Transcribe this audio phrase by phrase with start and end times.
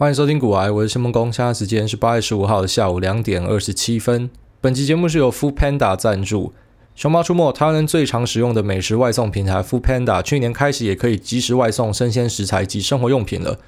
[0.00, 1.30] 欢迎收听股癌，我是谢孟恭。
[1.30, 4.30] 现在时间是八月十五号的下午两点二十七分。
[4.58, 6.54] 本期节目是由 Foodpanda 赞助。
[6.94, 13.58] 熊猫出没，台湾最常使用的美食外送平台 Foodpanda，去年开始也可以即时外送生鲜食材及生活用品了。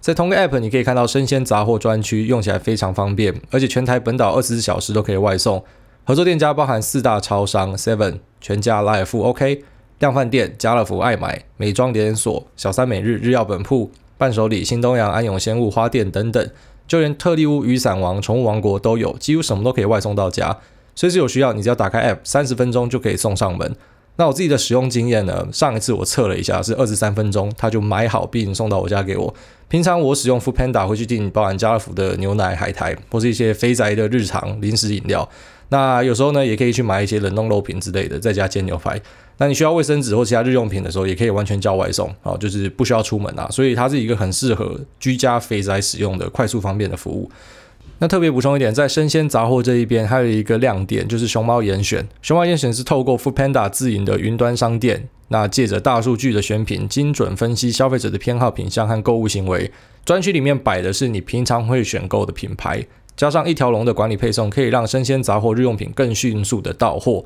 [0.00, 5.62] 在同个 App，你可以看到生鲜杂货专区，用起来非常方便，而且全台本岛二十四小时都可以外送。
[6.04, 9.62] 合作店家包含四大超商 Seven、全家、莱尔富、OK、
[9.98, 13.90] 量贩店、家乐福、爱买、美妆连锁、小三美日、日药本铺。
[14.22, 16.50] 伴手礼、新东阳、安永鲜物、花店等等，
[16.86, 20.56] 就连特利屋、雨伞王、宠物王国都有，几乎什么都可以外送到家。
[20.94, 23.74] 随时有需要，你只要打开 App，三十分钟就可以送上门。
[24.14, 25.48] 那我自己的使用经验呢？
[25.52, 29.34] 上一次我测了一下，是二十三分钟，他就买好并送到我家给我。
[29.66, 35.28] 平常我使用 Foodpanda 会去订包含家乐福的牛奶、海苔，或是一些肥宅的日常零食饮料。
[35.70, 39.00] 那有时候呢，也可以去买一些冷冻肉品之类的，在家煎牛排。
[39.42, 43.48] 那你需要卫生纸或其他日用品的时候，也可以完全叫外送啊，就是不需要出门啊。
[43.50, 47.28] 所以它是一个很适合居家肥宅使用的快速方便的服务。
[47.98, 52.06] 那特别补充一点，在生鲜杂货这一边，还有一个亮点就是熊猫严选。
[52.22, 59.72] 熊猫严选是透过 Foodpanda 自营的云端商店，那借着大数据的选品，精准分析消费者的偏好品项和购物行为，
[60.04, 62.86] 专区里面摆的是你平常会选购的品牌。
[63.16, 67.24] 加上一条龙的管理配送，可以让生鲜杂货、日用品更迅速的到货。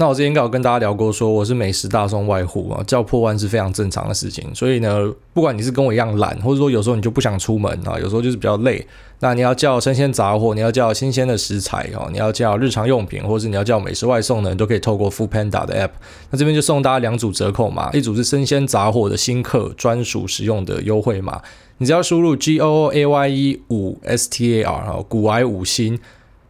[0.00, 4.48] 那我之前刚有跟大家聊过，说我是美食大送外户啊，叫破万是非常正常的事情。
[4.54, 8.86] 所以呢，不管你是跟我一样懒，或者说有时候你就不想出门啊，有时候就是比较累，
[9.18, 15.90] 那你要叫生鲜杂货，你要叫新鲜的食材哦，你要叫日常用品，或者是你要叫美食外送呢，都可以透过 Foodpanda 的 App。
[16.30, 21.42] 那这边就送大家两组折扣码，一组是生鲜杂货的新客专属使用的优惠码。
[21.78, 25.98] 你只要输入 G O A Y E 五 S T A R 哈，古癌五星，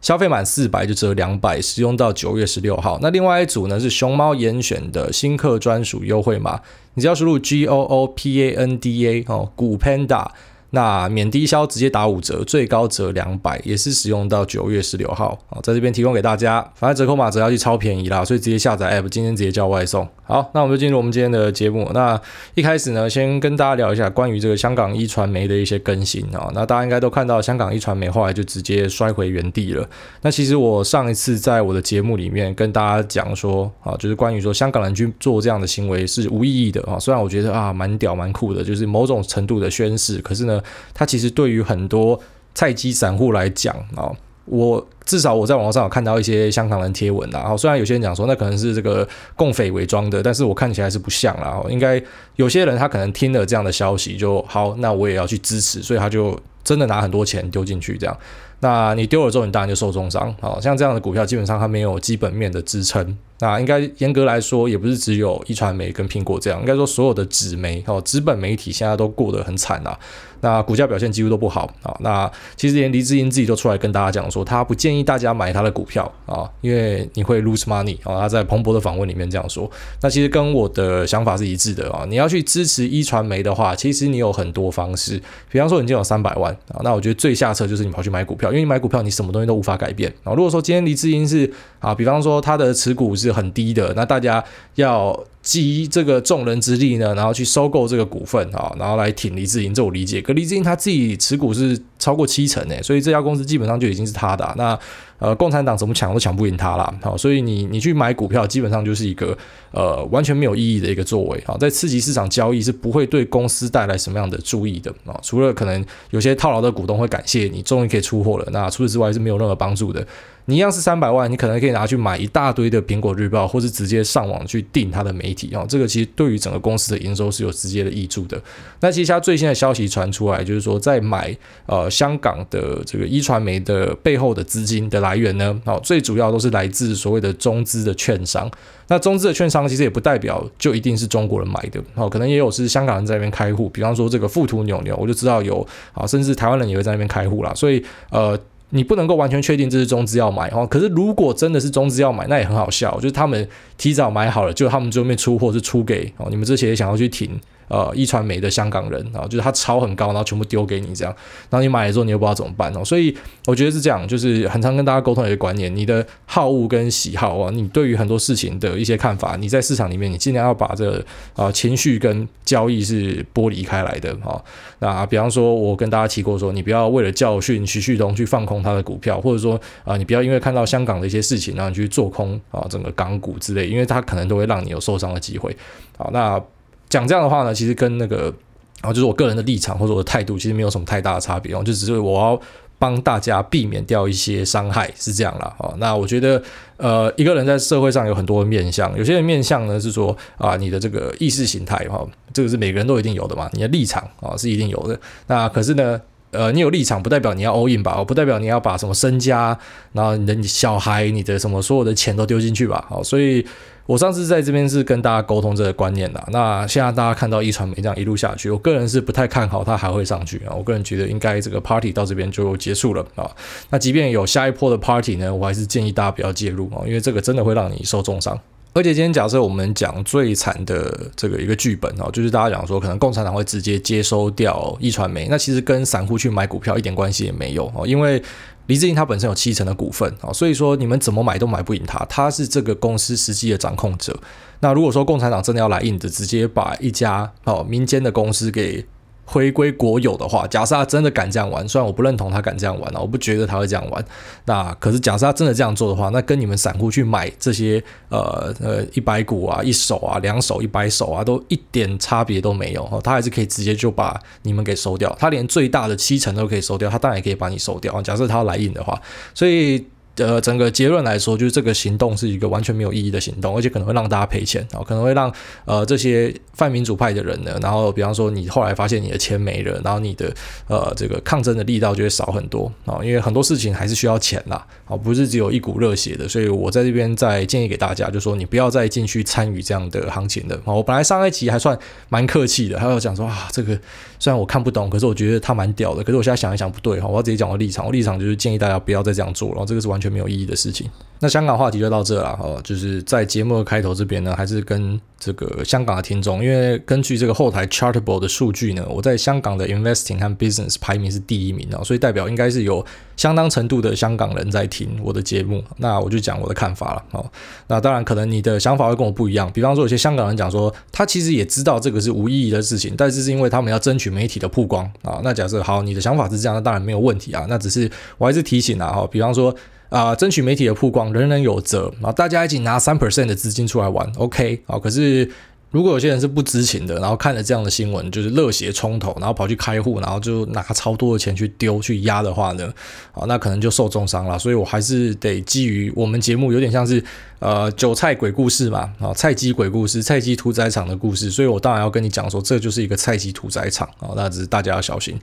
[0.01, 2.97] 消费满四百就折两百，使用到九月十六号。
[3.01, 6.59] 那另外一组呢是熊猫严选的新客专属优惠码，
[6.93, 10.27] 你只要输入 G O O P A N D A 哦，股 Panda。
[10.71, 16.61] 那免低消直接打五折，最高折两百，也是使用到九月十六号啊，在这边提供给大家。
[16.75, 20.07] 反正折扣码折下去超便宜啦，所以直接下载 app，今天直接叫外送。
[20.29, 21.89] 好，那我们就进入我们今天的节目。
[21.91, 22.21] 那
[22.53, 26.51] 一开始呢，先跟大家聊一下关于这个香港一传媒的一些更新啊。
[26.53, 29.89] 那大家应该都看到，香港一传媒后来就直接摔回原地了。
[30.21, 36.99] 那其实我上一次在我的节目里面跟大家讲说啊，就是关于说香港人去做这样的行为是无意义的啊。
[36.99, 40.61] 虽然我觉得啊蛮屌蛮酷的，就是某种程度的宣示，可是呢。
[40.93, 42.19] 它其实对于很多
[42.53, 44.11] 菜鸡散户来讲啊，
[44.43, 51.59] 我至少我在网络上有看到一些香港人贴文啦，然后虽然有些人讲说那可能是这个共匪伪装的，但是我看起来是不像啦。
[51.67, 51.99] 应该
[52.35, 58.15] 有些人他可能听了这样的消息就好，那我也要去支持，所以他就真的拿很多钱丢进去这样。
[58.61, 60.35] 那你丢了之后，你当然就受重伤。
[60.41, 63.17] 好像这样的股票基本上它没有基本面的支撑。
[63.39, 69.97] 那应该严格来说，也不是只有一传媒跟苹果这样，应该说所有的纸媒哦，纸本媒体现在都过得很惨啊。
[70.41, 71.95] 那股价表现几乎都不好啊。
[72.01, 78.19] 那其实连黎智英自己都出来跟大家讲说，他不建议大家买他的股票啊，因为你会 lose money 啊。
[78.21, 79.69] 他在彭博的访问里面这样说。
[80.01, 82.05] 那其实跟我的想法是一致的啊。
[82.07, 85.21] 你要去支持一传媒的话，其实你有很多方式。
[85.51, 90.33] 比方说，你今天有三百万啊，那我觉得最下策就是你跑去买股票，因为你买股票，你什么东西都无法改变啊。
[90.33, 94.43] 如果说今天黎智英是啊，比方说他的持股是很低的，那大家
[94.75, 95.17] 要
[95.49, 100.21] 集这个众人之力呢，然后去收购这个股份啊，然后来挺黎智英，这我理解。
[100.21, 104.53] 可黎智英他自己持股是超过七成诶，所以这家公司基本上就已经是他的。
[104.55, 104.77] 那
[105.19, 106.93] 呃，共产党怎么抢都抢不赢他啦。
[107.01, 109.37] 好，所以你你去买股票，基本上就是一个
[109.71, 120.05] 呃完全没有意义的一个作为啊，在次级市场交易是不会对公司带来什么样的注意的啊，除了可能有些套牢的股东会感谢你终于可以出货了，那除此之外是没有任何帮助的。
[120.45, 128.41] 你一样是三百万，你可能可以拿去买一大堆的苹果日报，或是直接上网去订它的媒体啊，这个其实对于整个公司的营收是有直接的益处的。
[128.79, 131.37] 那其实它最新的消息传出来，就是说在买
[131.67, 138.49] 呃香港的这个一传媒的背后的资金的来来源呢，哦，最主要都是来自所谓的中资的券商。
[138.87, 148.39] 那中资的券商其实也不代表就一定是中国人买的，哦，可能也有是香港人在那边开户，比方说这个富途牛牛，我就知道有啊，甚至台湾人也会在那边开户啦，所以呃。
[148.71, 153.49] 你不能够完全确定这是中资要买哦，可是如果真的是中资要买，那也很好笑，就是他们
[153.79, 157.31] 提早买好了，就他们最后面出货是出给哦，你们这些想要去停。
[157.69, 161.15] 呃，一传媒的香港人啊，就是他炒很高，然后全部丢给你这样，
[161.49, 171.05] 然后你买了之后你又不知道怎么办哦，所以我觉得是这样，就是很常跟大家沟通一个观念，你的好恶跟喜好啊，你对于很多事情的一些看法，你在市场里面你尽量要把这个
[171.35, 174.43] 啊情绪跟交易是剥离开来的哈。
[174.79, 185.55] 那比方说，我跟大家提过说，你不要为了教训徐旭东去放空他的股票，或者说啊，你不要因为看到香港的一些事情，然后你去做空啊整个港股之类，因为它可能都会让你有受伤的机会。
[185.97, 186.41] 好，那。
[186.89, 188.33] 讲这样的话呢，其实跟那个
[188.81, 192.39] 然后就是我个人的立场或者我的态度，其实没有什么太大的差别哦，就只是我要
[192.77, 195.53] 帮大家避免掉一些伤害，是这样啦。
[195.57, 195.75] 哦。
[195.79, 196.41] 那我觉得，
[196.77, 204.97] 呃，一个人在社会上有很多的面相，有些人面相呢是说啊，你的这个意识形态哈，这个是每个人都一定有的嘛，你的立场啊是一定有的。
[205.27, 205.99] 那可是呢，
[206.31, 209.57] 呃，你有立场不代表你要 all in 吧，不代表你要把什么身家，
[209.93, 212.85] 然后你的小孩、你的什么所有的钱都丢进去吧。
[212.89, 213.45] 好，所以。
[213.89, 220.53] 我上次在这边是跟大家沟通这个观念的，那现在大家看到一传媒这样一路下去，我个人是不太看好它还会上去啊。
[220.55, 223.27] 我个人觉得应该这个 party 到这边就结束了啊。
[223.71, 228.39] 那即便有下一波的 party 呢，我还是建议大家不要介入啊，因为这个真的会让你受重伤。
[228.73, 238.21] 而且今天假设我们讲最惨的这个一个剧本哦，就是大家讲说可能共产党会直接接收掉一传媒，那其实跟散户去买股票一点关系也没有哦，因为。
[238.67, 244.15] 黎智英他本身有七成的股份啊，所以说你们怎么买都买不赢他，他是这个公司实际的掌控者。
[244.59, 248.85] 那如果说共产党真的要来硬的，直接把一家哦民间的公司给。
[249.31, 254.03] 回归国有的话，假设他真的敢这样玩，虽然我不认同他敢这样玩啊，我不觉得他会这样玩。
[254.45, 262.99] 那可是假设他真的这样做的话，那跟你们散户去买这些呃呃一百股啊、一手啊、两手、一百手啊，都一点差别都没有哦。
[263.03, 268.01] 他还是可以直接就把你们给收掉，他连最大的七成都可以收掉，他当然也可以把你收掉。
[268.01, 268.99] 假设他来硬的话，
[269.35, 269.85] 所以。
[270.17, 275.33] 呃，整个结论来说，就是这个行动是一个完全没有意义的行动，而且可能会让大家赔钱啊，可能会让
[275.63, 280.33] 呃这些泛民主派的人呢，然后比方说你后来发现你的钱没了，然后你的
[280.67, 290.73] 呃这个抗争的力道就会少很多啊，因为很多事情还是需要钱啦，啊，不是只有一股热血的，所以我在这边再建议给大家，就说你不要再进去参与这样的行情的啊。
[290.73, 291.77] 我本来上一期还算
[292.09, 293.79] 蛮客气的，还有讲说啊，这个
[294.19, 300.09] 虽然我看不懂，可是我觉得他蛮屌的，可是我现在想一想不对哈，我要直接讲我立场，我立场就是建议大家不要再这样做了，然后这个是完完全。
[300.09, 300.89] 没有意义的事情。
[301.21, 312.83] 那香港话题就到这了哦，就是在节目的开头这边呢，还是跟这个香港的听众，因为根据这个后台 Chartable 的数据呢，我在香港的 Investing 和 Business 排名是第一名哦，所以代表应该是有
[313.17, 315.61] 相当程度的香港人在听我的节目。
[315.77, 317.29] 那我就讲我的看法了哦。
[317.67, 325.19] 那当然可能你的想法会跟我不一样，比方说有些香港人讲说，他其实也知道这个是无意义的事情，但是是因为他们要争取媒体的曝光啊。
[325.21, 327.45] 那假设好，你的想法是这样，那当然没有问题啊。
[327.49, 329.53] 那只是我还是提醒啊哈，比方说。
[329.89, 331.91] 啊、争取媒体的曝光，人人有责。
[332.01, 334.77] 啊大家一起拿三 percent 的资金出来玩，OK 啊。
[334.77, 335.29] 可是
[335.71, 342.73] 如果有些人是不知情的，然后看了这样的新闻，就是热血冲头，然后跑去开户，然后就拿超多的钱去丢去压的话呢，
[343.13, 344.37] 啊，那可能就受重伤了。
[344.37, 347.03] 所以我还是得基于我们节目有点像是
[347.39, 355.19] 呃韭菜鬼故事嘛，啊，菜鸡鬼故事，菜鸡屠宰场的故事，所以我当然要跟你讲说，这就是一个菜鸡屠宰场啊，那只是大家要小心。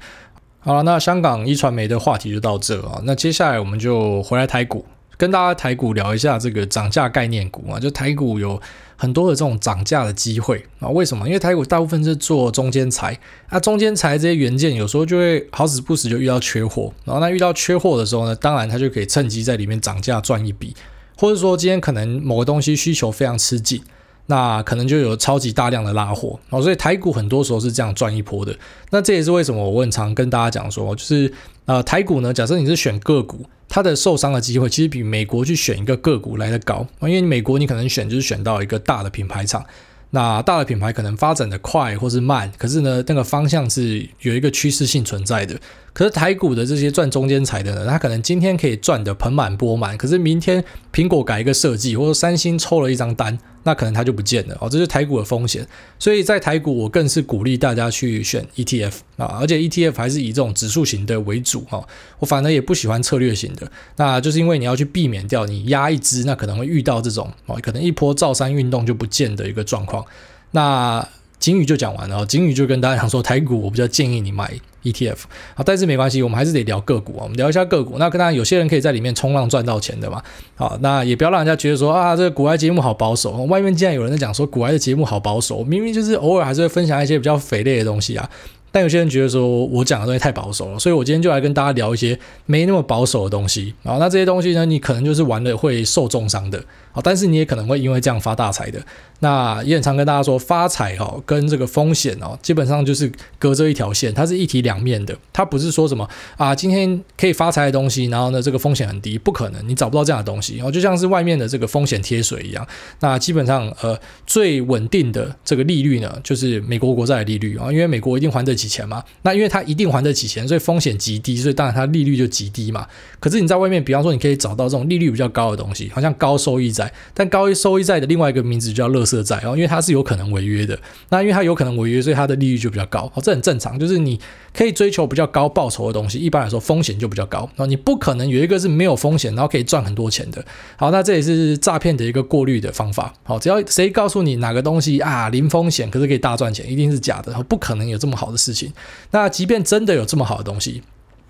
[0.66, 3.00] 好了，那香港一传媒的话题就到这啊。
[3.04, 4.84] 那接下来我们就回来台股，
[5.16, 7.78] 跟大家台股聊一下这个涨价概念股啊。
[7.78, 8.60] 就台股有
[8.96, 10.88] 很多的这种涨价的机会啊。
[10.88, 11.24] 为什么？
[11.28, 13.16] 因为台股大部分是做中间材，
[13.50, 20.74] 那中间材这些元件有时候就会好死不死就遇到缺货，然后那遇到缺货的时候呢，当然它就可以趁机在里面涨价赚一笔，
[21.16, 23.80] 或者说今天可能某个东西需求非常吃紧。
[24.26, 28.56] 那可能就有超级大量的拉货哦，所以台股很多时候是这样赚一波的。
[28.90, 31.32] 那这也是为什么我很常跟大家讲说，就是
[31.64, 39.64] 呃台股呢，假设你是选个股，它的受伤的机会其实比美国去选一个个股来得高，因为美国你可能选就是选到一个大的品牌厂。
[40.10, 45.58] 那大的品牌可能发展的快或是慢，可是呢，那个方向是有一个趋势性存在的。
[45.96, 50.62] 可是台股的这些赚中间财的呢，他可能今天可以赚得盆满钵满，可是明天
[50.92, 54.68] 苹果改一个设计，或者三星抽了一张单，那可能它就不见了哦。
[54.68, 55.66] 这是台股的风险。
[55.98, 61.82] 所以在台股，我更是鼓励大家去选 ETF 啊，而且 ETF 还是以这种指数型的为主哈。
[62.18, 70.04] 我反而也不喜欢策略型的，那就是因为你要去避免掉你压一支，那可能会遇到这种哦，可能一波造山运动就不见的一个状况。
[70.50, 74.52] 那金鱼就讲完了，金鱼就跟大家讲说，台股我比较建议你买
[74.82, 75.18] ETF
[75.54, 77.98] 啊，但是没关系，我们还是得聊个股啊，我们聊一下个股。
[77.98, 80.22] 那跟大家有些人可以在里面冲浪赚到钱的嘛，
[80.54, 88.28] 好，那也不要让人家觉得说啊，这个股外节目好保守，外面竟然有人在讲说股外的节目好保守，明明就是偶尔还是会分享一些比较肥类的东西啊。
[88.76, 93.72] 但有些人觉得说我讲的东西太保守了，所以我今天就来跟大家聊一些没那么保守的东西。
[93.82, 96.58] 啊，那这些东西呢，你可能就是玩了会受重伤的，
[96.92, 98.78] 啊，但是你也可能会因为这样发大财的。
[99.20, 105.16] 那也很常跟大家说，发财哦跟这个风险哦，基本上就是隔着一条线，它是一体两面的。
[105.32, 106.06] 它不是说什么
[106.36, 110.56] 啊，今天可以发财的东西，然后呢这个风险很低，不可能，你找不到这样的东西。
[110.56, 112.66] 然后就像是外面的这个风险贴水一样。
[113.00, 118.65] 那基本上呃最稳定的这个利率呢，就是美国国债的利率啊，因为美国一定还得起。
[118.66, 119.02] 起钱嘛。
[119.22, 122.86] 那因为他一定还得起钱，所以风险极低，所以当然它利率就极低嘛。
[123.20, 130.78] 可是你在外面，比方说你可以找到这种利率比较高的东西，好像高收益债，但高收益债的另外一个名字叫垃圾债哦，因为它是有可能违约的。
[131.10, 134.18] 那因为它有可能违约，所以它的利率就比较高哦，这很正常，就是你
[134.56, 137.46] 可以追求比较高报酬的东西，一般来说风险就比较高。
[137.56, 140.42] 那你不可能有一个是没有风险，然后可以赚很多钱的。
[140.76, 143.12] 好，那这也是诈骗的一个过滤的方法。
[143.22, 148.72] 好，只要谁告诉你哪个东西啊零风险，可是可以大赚钱，一定是假的，不可能有这么好的事情。
[149.10, 150.82] 那即便真的有这么好的东西，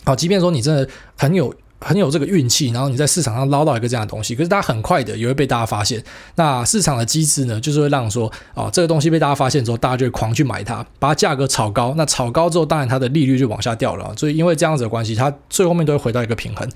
[0.05, 1.53] 好，即便说你真的很有。
[1.87, 6.03] 很有这个运气，然后你在市场上捞到一个这样的东西，可是它很快的也会被大家发现。
[6.35, 11.95] 那市场的机制呢，就是会让说啊、这个东西被大家发现之后，大家就会狂去买它，把价格炒高。
[11.97, 14.13] 那炒高之后，当然它的利率就往下掉了。
[14.17, 16.69] 所以因为这样子的关系，它最后面都会回到一个平衡。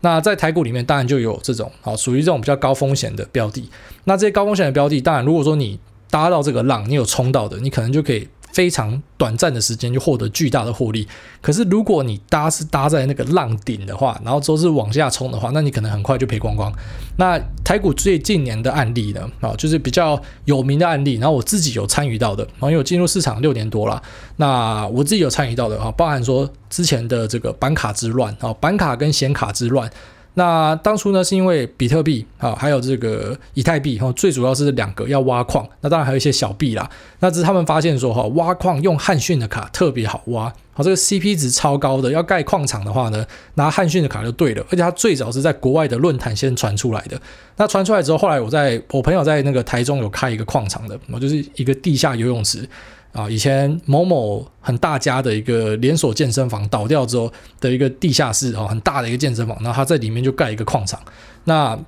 [0.00, 3.68] 那在台股里面，当然就有这种啊、属于这种比较高风险的标的。
[4.04, 5.78] 那这些高风险的标的，当然如果说你
[6.10, 8.28] 搭到这个浪，你有冲到的，你可能就可以。
[8.52, 11.08] 非常短暂的时间就获得巨大的获利，
[11.40, 16.72] 可是如果你搭是搭在那个浪顶的话，然后之后是往下冲的话，那你可能很快就赔光光。
[17.16, 19.28] 那台股最近年的案例呢？
[19.40, 24.02] 啊，就是比较有名的案例，然后我自己有参与到的，因为我进入市场六年多了，
[24.36, 29.90] 那我自己有参与到的啊，包含说之前的这个板卡之乱啊，板卡跟显卡之乱。
[30.34, 36.88] 那当初呢，是因为比特币啊，还有这个以太币，哈，最主要是两个要挖矿，那当然还有一些小币啦。
[37.20, 42.10] 那只是他们发现说，哈，挖矿用汉讯的卡特别好挖，好，这个 CP 值超高的。
[42.10, 44.64] 要盖矿场的话呢，拿汉讯的卡就对了。
[44.68, 47.20] 而且它最早是在国外的论坛先传出来的。
[47.56, 52.66] 那传出来之后，后来我在我朋友在那个台中有开一个矿场的，我就是一个地下游泳池。
[53.12, 60.98] 啊，以前某某很大家的一个连锁健身房倒掉之后的一个地下室啊，很大的一个健身房，然后他在里面就盖一个矿场。
[61.44, 61.78] 那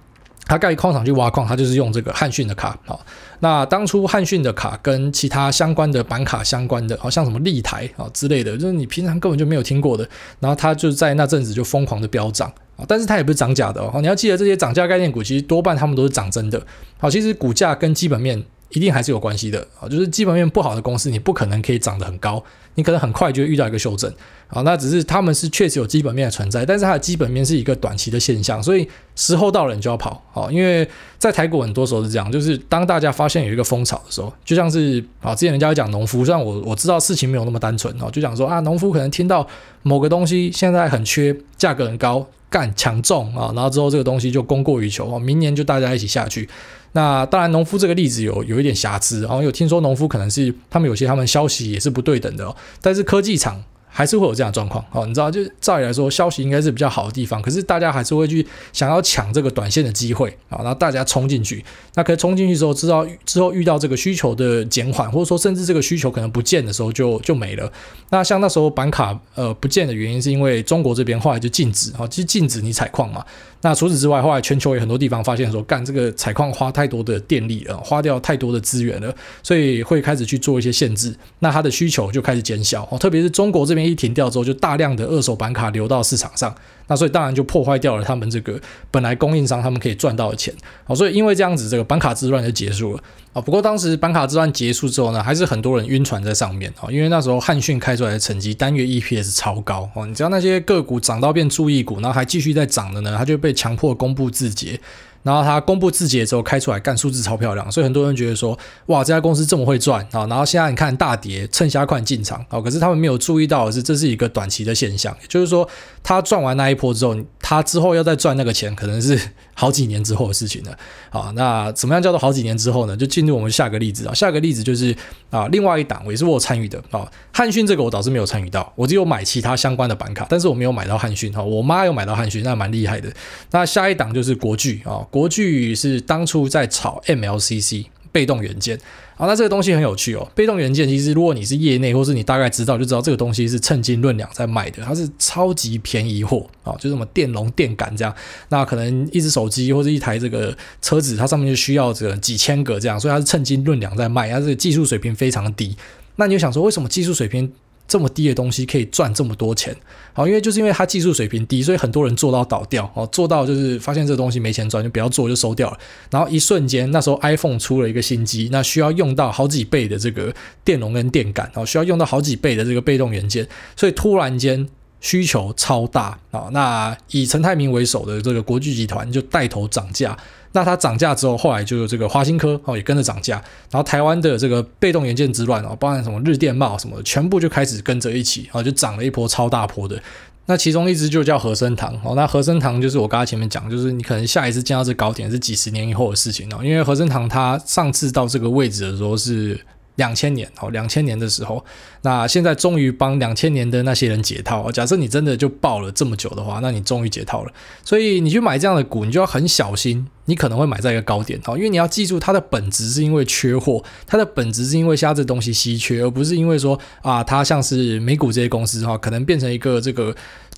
[0.46, 3.00] 他盖矿场去挖矿，他就是用这个汉讯的卡好。
[3.40, 10.06] 那当初汉讯的卡跟其他相关的板卡相关的，好像什么立台啊之类的，就是你平常根本就没有听过的，
[10.40, 12.84] 然后他就在那阵子就疯狂的飙涨啊。
[12.86, 16.60] 但是它也不是涨假的哦，你要记得这些涨价概念股其实多半他们都是涨真的。
[16.98, 18.44] 好，其实股价跟基本面。
[18.74, 22.42] 一定还是有关系的啊，就是基本面不好的公司，你不可能可以涨得很高，
[22.74, 24.12] 你可能很快就会遇到一个修正
[24.48, 24.62] 啊。
[24.62, 30.50] 那只是他们是确实有基本面的存在，但是它的基本面是一个短期的现象，所以时候到了你就要跑啊。
[30.50, 30.86] 因为
[31.18, 39.46] 在台股很多时候是这样，就是当大家发现有一个风潮的时候，就像是啊，之前人家会讲农夫，虽然我我知道事情没有那么单纯啊，就讲说啊，农夫可能听到
[39.82, 46.48] 某个东西现在很缺，价格很高，干抢种啊，然后之后这个东西就供过于求啊，明年就大家一起下去。
[46.94, 53.62] 那当然，农夫这个例子有有一点瑕疵，然后有听说农夫可能是他们有些他们消息也是不对等的，但是科技厂。
[53.96, 67.70] 还是会有这样的状况哦，你知道，就照理来说，消息应该是比较好的地方，可是大家还是会去想要抢这个短线的机会啊，然后大家冲进去，那可以冲进去之后，知道之后遇到这个需求的减缓，或者说甚至这个需求可能不见的时候就，就没了。
[68.10, 73.24] 那像那时候板卡呃不见的原因，是因为中国这边后来就禁止啊，其实禁止你采矿嘛。
[73.60, 83.83] 那除此之外，后来全球有很多地方发现说，干这个采矿花太多的电力了，花掉太多的资源了，所以会开始去做一些限制，那它的需求就开始减小哦，特别是中国这边。
[83.84, 86.54] 一停掉之后，就大量的二手板卡流到市场上，
[86.86, 88.60] 那所以当然就破坏掉了他们这个
[88.90, 90.54] 本来供应商他们可以赚到的钱。
[90.84, 93.40] 好，所以因为这样子，这个板卡之乱就结束了啊。
[93.40, 100.06] 不过当时板卡之乱结束之后呢，还是很多人晕船在上面啊，因为那时候汉讯开出来的成绩单月 EPS 超高哦。
[100.06, 104.78] 你知道那些个股涨到变注意股，然后还继续在涨的呢，它就被强迫公布自结。
[105.24, 110.26] 然后他公布自结之后开出来，干数字超漂亮，所以很多人觉得说，哇，这家公司这么会赚啊！
[110.26, 112.60] 然后现在你看大跌，趁虾快进场啊！
[112.60, 115.68] 可是他们没有注意到的是，这是一个短期的现象，也就是说，
[116.02, 119.18] 他赚完那一波之后，他之后要再赚那个钱，可能是
[119.54, 120.76] 好几年之后的事情了。
[121.10, 122.96] 啊，那怎么样叫做好几年之后呢？
[122.96, 124.94] 就进入我们下个例子啊，下个例子就是
[125.30, 133.12] 啊，另外一档我也是我有参与的啊，汉讯这个我倒是没有参与到，我只有买其他相关的板卡，但是我没有买到汉讯哈，我妈有买到汉讯，那蛮厉害的。
[133.50, 135.06] 那下一档就是国巨啊。
[135.10, 138.78] 国巨是当初在炒 MLCC 被动元件，
[139.16, 140.30] 啊，那这个东西很有趣哦。
[140.36, 148.14] 被动元件其实如果你是业内，或是你大概知道，就知道这个东西是称斤论两在卖的，它是超级便宜货啊，就什么电容、电感这样。
[148.50, 155.76] 那可能一只手机或者一台这个车子，它上面就需要这个几千个这样，所以它是称斤论两在卖，它这个技术水平非常低。
[156.14, 157.52] 那你就想说，为什么技术水平？
[157.86, 159.76] 这么低的东西可以赚这么多钱，
[160.12, 165.78] 好，因为就是因为它技术水平低，所以很多人做到倒掉，哦，做到就是发现这个东西没钱赚，就不要做就收掉了。
[166.10, 174.66] 然后一瞬间，那时候 iPhone 出了一个新机，那需要用到好几倍的这个电容跟电感，哦，需要用到好几倍的这个被动元件，所以突然间
[175.00, 176.48] 需求超大啊。
[176.52, 180.16] 那以陈泰铭为首的这个国巨集团就带头涨价。
[180.54, 183.34] 那它涨价之后，后来就有这个华新科哦也跟着涨价，
[183.70, 190.00] 然后台湾的这个被动元件之乱哦，包含什么日电贸什么的，全部就开始跟着一起，然后就涨了一波超大波的。
[190.46, 199.58] 那其中一只就叫和生堂哦，那和生堂就是我刚才前面讲，就是你可能下一次见到这高点是几十年以后的事情哦，因为和生堂它上次到这个位置的时候是
[199.96, 201.64] 两千年哦，两千年的时候，
[202.02, 204.70] 那现在终于帮两千年的那些人解套。
[204.72, 207.52] 假设你真的就爆了这么久的话，那你终于解套了。
[207.84, 220.14] 所以你去买这样的股，你就要很小心，你可能会买在一个高点哦，因为你要记住它的本质是因为缺货，它的本质是因为现在这东西稀缺，而不是因为说啊，它像是美股这些公司哈，可能变成一个这个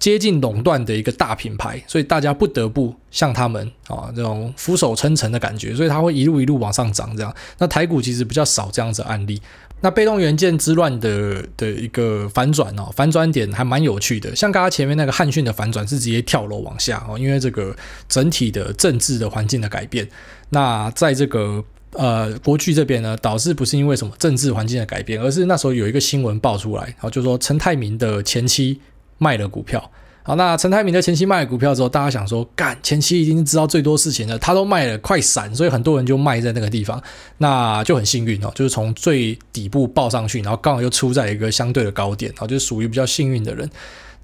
[0.06, 7.34] 接近垄断的一个大品牌，所以大家不得不像他们啊这种俯首称臣的感觉，所以它会一路一路往上涨这样。
[7.58, 9.42] 那台股其实比较少这样子的案例。
[9.80, 14.34] 那被动元件之乱的的一个反转哦，反转点还蛮有趣的。
[14.36, 17.74] 像刚刚前面那个汉讯的反转是直接跳楼往下哦，因为这个
[18.08, 20.08] 整体的政治的环境的改变。
[20.50, 28.80] 那在这个呃国巨这边呢，导致不是因为什么政治环境的改变，而是那时候有一个新闻爆出来，然后就说陈泰明的前妻
[29.18, 29.90] 卖了股票。
[30.22, 37.00] 好，那陈泰明的前期卖了股票之后，大家想说，干前期已经知道最多事情了，他都卖了，快闪，所以很多人就卖在那个地方，
[37.38, 43.70] 那就很幸运哦，就是从最底部报上去，然后刚好又出在一个相对的高点，然后就是属于比较幸运的人。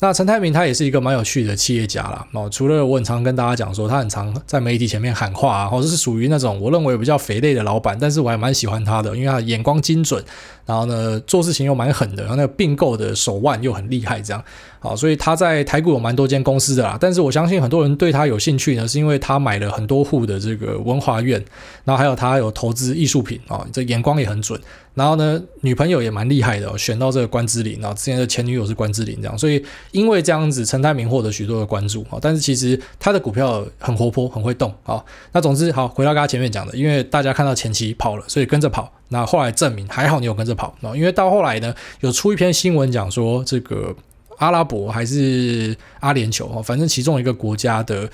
[0.01, 2.27] 那陈泰明他也是一个蛮有趣的企业家啦。
[2.33, 10.21] 哦，除了我很常跟大家讲说，他很常在媒体前面喊话啊，或者是属于那种我认为比较肥类的老板，但是我还蛮喜欢他的，因为他眼光精准，
[10.67, 14.43] 然后呢做事情又蛮狠的，然后那个并购的手腕又很厉害，这样。
[14.83, 21.41] 好，所以他在台股有蛮多间公司的啦，但是我相信很多人对他有兴趣呢，是因为他买了很多户的这个文华苑，
[21.85, 24.61] 然后还有他有投资艺术品啊，这眼光也很准。
[24.95, 32.19] 然后呢，女朋友也蛮厉害的，哦选到这个关之琳，然后之前的前女友是关之琳，这样，所以因为这样子，陈泰明获得许多的关注啊。
[32.21, 35.01] 但是其实他的股票很活泼，很会动啊。
[35.31, 38.93] 那总之好，回到刚才前面讲的，因为大家看到前期跑了，所以跟着跑。
[39.11, 43.95] 那后来证明还好，你有跟着跑啊，因为到后来呢，有出一篇新闻讲说这个。
[44.39, 48.11] 阿拉伯还是阿联酋哦，反正其中一个国家的。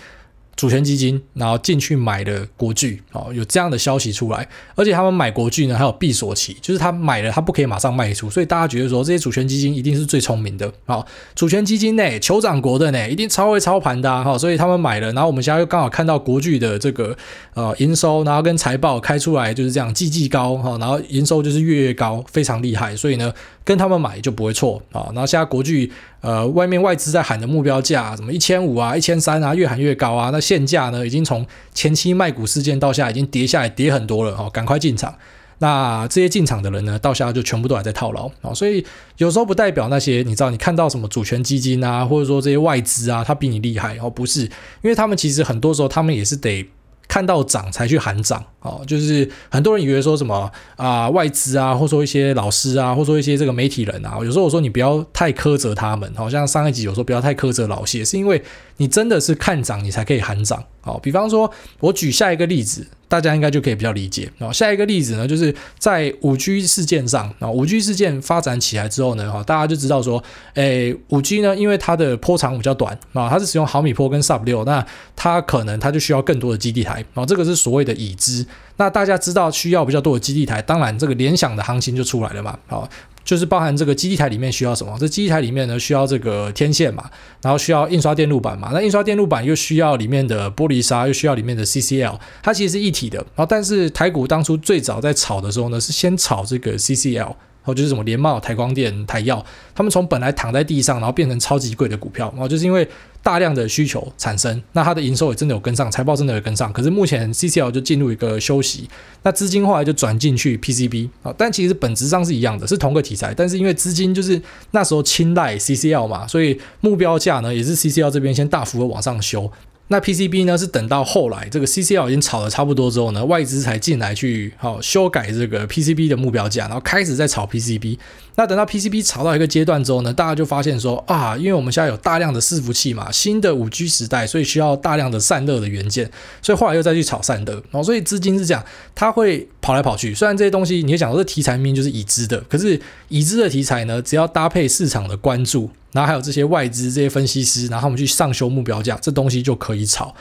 [0.58, 11.06] 主权基金，然后进去买了国巨，哦，有这样的消息出来，而且他们买国巨呢，还有闭锁期，就是他买了，他不可以马上卖出，所以大家觉得说这些主权基金一定是最聪明的，好，
[11.36, 17.16] 主权基金呢，酋长国的呢，一定超会操盘的，哈，所以他们买了，然后我们现在又刚好看到国巨的这个
[17.54, 23.32] 呃营收，然后跟财报开出来就是这样，季季高，哈，然后营收就是月月高，非常厉害，所以呢，
[23.68, 25.92] 跟他们买就不会错啊，然后现在国巨。
[26.22, 30.30] 呃，外面外资在喊的目标价，什么一千五啊、一千三啊，越喊越高啊。
[30.32, 35.14] 那现价呢，已经从前期卖股事件到现在已经跌下来，跌很多了哦，赶快进场。
[35.58, 38.54] 那这些进场的人呢，到现在就全部都还在套牢啊。
[38.54, 38.82] 所以
[39.18, 44.44] 有时候不代表那些你知道，你看到什么主权基金啊，或者说这些外资啊，它比你厉害哦，不是，
[44.82, 46.66] 因为他们其实很多时候他们也是得。
[47.08, 58.42] 看到涨才去喊涨哦，就是很多人以为说什么啊、外资啊，或说一些老师啊，或说一些这个媒体人啊，有时候我说你不要太苛责他们，好像上一集有说不要太苛责老谢，是因为
[58.78, 60.62] 你真的是看涨你才可以喊涨。
[60.82, 62.86] 哦，比方说我举下一个例子。
[63.10, 64.30] 大家应该就可以比较理解。
[64.38, 74.84] 哦下一个例子呢，就是在五 G 事件上，啊，五 G 事件发展起来之后呢，哈，大家就知道说，诶，五 G 呢，因为它的波长比较短，啊，它是使用毫米波跟 Sub 六，那
[75.16, 78.44] 它可能它就需要更多的基地台，啊，这个是所谓的已知。
[78.76, 82.88] 那大家知道需要比较多的基地台，当然这个联想的行情就出来了嘛，好。
[83.24, 84.96] 就是包含这个基地台里面需要什么？
[84.98, 87.10] 这基地台里面呢，需要这个天线嘛，
[87.42, 93.18] 然后需要印刷电路板嘛，那印刷电路板又需要里面的玻璃纱，又需要里面的 CCL，它其实是一体的。
[93.18, 97.34] 然后但是台股当初最早在炒的时候呢，是先炒这个 CCL。
[97.68, 102.88] 然后就是什么联茂、台光电、台燿，他们从本来躺在地上，然后变成超级贵的股票，然后就是因为
[103.22, 106.72] 大量的需求产生，那它的营收也真的有跟上，财报真的有跟上。
[106.72, 108.88] 可是目前 CCL 就进入一个休息，
[109.22, 119.52] 那资金后来就转进去 PCB 啊，但其实本质上是一样的，是同个题材，但是因为资金就是那时候青睐 CCL 嘛，所以目标价呢也是 CCL 这边先大幅的往上修。
[119.90, 127.98] 那 PCB 呢，是等到后来这个 CCL 已经炒得差不多之后呢，外资才进来去好修改这个 PCB 的目标价，然后开始在炒 PCB。
[128.36, 136.10] 那等到 PCB 炒到一个阶段之后呢，大家就发现说啊，因为我们现在有大量的伺服器嘛，新的 5G 时代，所以需要大量的散热的元件，
[136.42, 137.54] 所以后来又再去炒散热。
[137.54, 138.62] 然后所以资金是这样，
[138.94, 140.14] 它会跑来跑去。
[140.14, 145.70] 虽然这些东西你也讲说这题材明明就是已知的，可是已知的题材呢，只要搭配市场的关注。
[145.92, 150.14] 然后还有这些外资、这些分析师，然后我们去上修目标价，这东西就可以炒。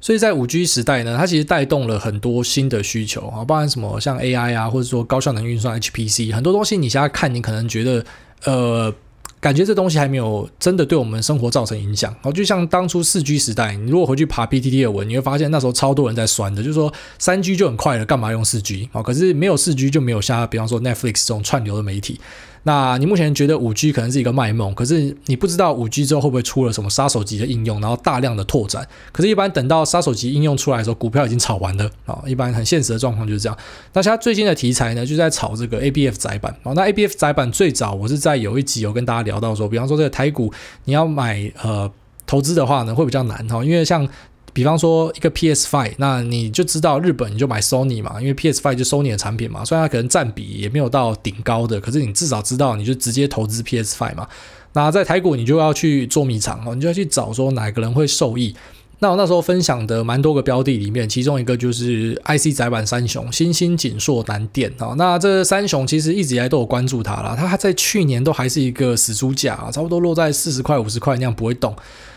[0.00, 8.04] 所以在五 G 时代呢，它其实带动了很多新的需求啊，包含什么像 AI 啊，或者说高效能运算 HPC，很多东西你现在看，你可能觉得
[8.44, 8.92] 呃
[9.38, 12.12] 感觉这东西还没有真的对我们生活造成影响。
[12.22, 18.88] 哦，就像当初四 G 时代，你如果回去爬 PTT 的文，你会发现那时候超多人在酸的，就是说三 G 就很快了，干嘛用四 G？
[18.90, 22.18] 哦，可是没有四 G 就没有像比方说 Netflix 这种串流的媒体。
[22.64, 28.86] 那你目前觉得五 G 可能是一个卖梦，可是你不知道五 G 之后会不会出了什么杀手级的应用，然后大量的拓展。
[29.10, 32.22] 可是，一般等到杀手级应用出来的时候，股票已经炒完了啊。
[32.26, 33.58] 一般很现实的状况就是这样。
[33.92, 36.72] 那现在最近的题材呢，就在炒这个 ABF 载板啊。
[36.74, 40.52] 那 ABF 载板最早我是在有一集有跟大家聊到说，比方说这个台股
[40.84, 41.90] 你要买呃
[42.26, 44.08] 投资的话呢，会比较难哈，因为像。
[44.52, 54.28] 比方说一个 PS5，那你就知道日本你就买 Sony 嘛，因为 PS5 就 Sony 的产品嘛，虽然它可能占比也没有到顶高的，可是你至少知道你就直接投资 PS5 嘛。
[54.74, 58.54] 那在台股你就要去捉迷藏哦，你就要去找说哪个人会受益。
[59.00, 64.94] 那我那时候分享的蛮多个标的里面，其中一个就是 IC 载板三雄：新兴、锦硕、南电啊。
[64.96, 71.74] 那这三雄其实一直以来都有关注它啦，它还在去年都还是一个死猪价，差不多落在四十块、五十块那样不会动。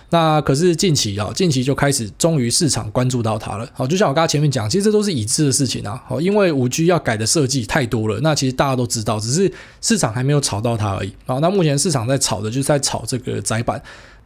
[0.10, 3.68] 那可是近期啊，近期就开始，终于市场关注到它了。
[3.74, 6.02] 好，就像我刚刚前面讲，其实这都是已知的事情啊。
[6.08, 11.14] 好，因为五 G 要改的设计太多了，那其实大家都知道，只是市场还没有炒到它而已。
[11.26, 13.82] 好，那目前市场在炒的就是在炒这个窄板。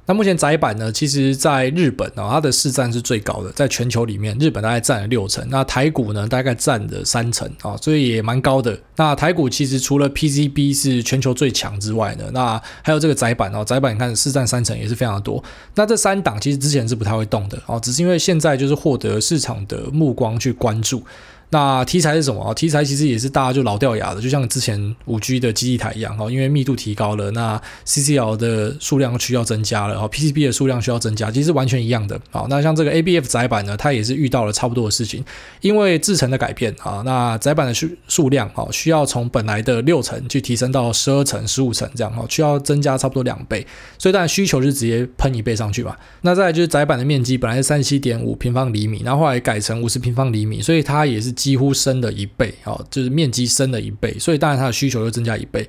[0.09, 8.75] 那目前窄板呢，其实在日本啊，它的市占是最高的，在全球里面，日本大概占了六成，那台股呢，大概占了三成啊，所以也蛮高的。
[8.95, 15.43] 那台股其实除了 PCB 是全球最强之外呢，那还有这个窄板哦，窄板你看市占三成也是非常的多。
[15.75, 21.03] 那这三档其实之前是不太会动的哦，只是因为现在就是获得市场的目光去关注。
[21.51, 22.53] 那题材是什么啊？
[22.53, 32.21] 题材其实也是大家就老掉牙的，就像之前五 G 的基地台一样哈，因为密度提高了，那 CCL 的数量需要增加了，哈，PCB 的数量需要增加，其实完全一样的。
[32.29, 35.25] 好，那像这个 ABF 载板呢，它也是遇到了差不多的事情，
[35.62, 43.65] 因为制程的改变啊，那载板的数数量哈，需要从本来的六层去提升到十二层、十五层这样哈，需要增加差不多两倍，
[43.97, 45.95] 所以当然需求就直接喷一倍上去嘛。
[46.21, 51.33] 那再来就是载板的面积本来是三十七点五平方厘米，然后后来改成五十平方厘米，所以它也是。
[51.39, 55.65] 几乎升了一倍，哦，就是面积升了一倍，所以当然它的需求又增加一倍。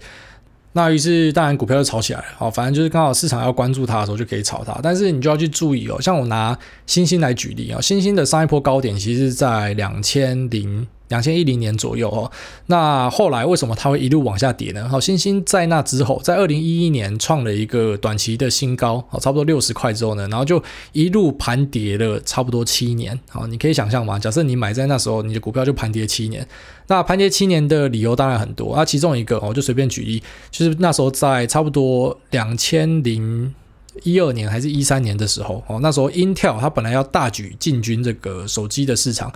[0.73, 10.87] 那于是当然股票就炒起来了，好，反正就是刚好市场要关注它的时候就可以炒它，但是你就要去注意哦，像我拿欣兴来举例啊，欣兴的上一波高点其实是在两千零。
[11.11, 12.31] 两千一零年左右哦，
[12.67, 14.89] 那后来为什么它会一路往下跌呢？
[14.89, 23.19] 好，星星在那之后，在二零一一年创了一个短期的新高，好，差不多六十块之后呢，然后就一路盘跌了差不多七年。
[23.29, 26.47] 好，你可以想象嘛，假设你买在那时候，你的股票就盘跌七年。
[26.87, 33.53] 那盘跌七年的理由当然很多，那其中一个我就随便举例，就是那时候在差不多两千零
[34.05, 39.33] 一二年还是一三年的时候，哦，那时候 Intel 它本来要大举进军这个手机的市场。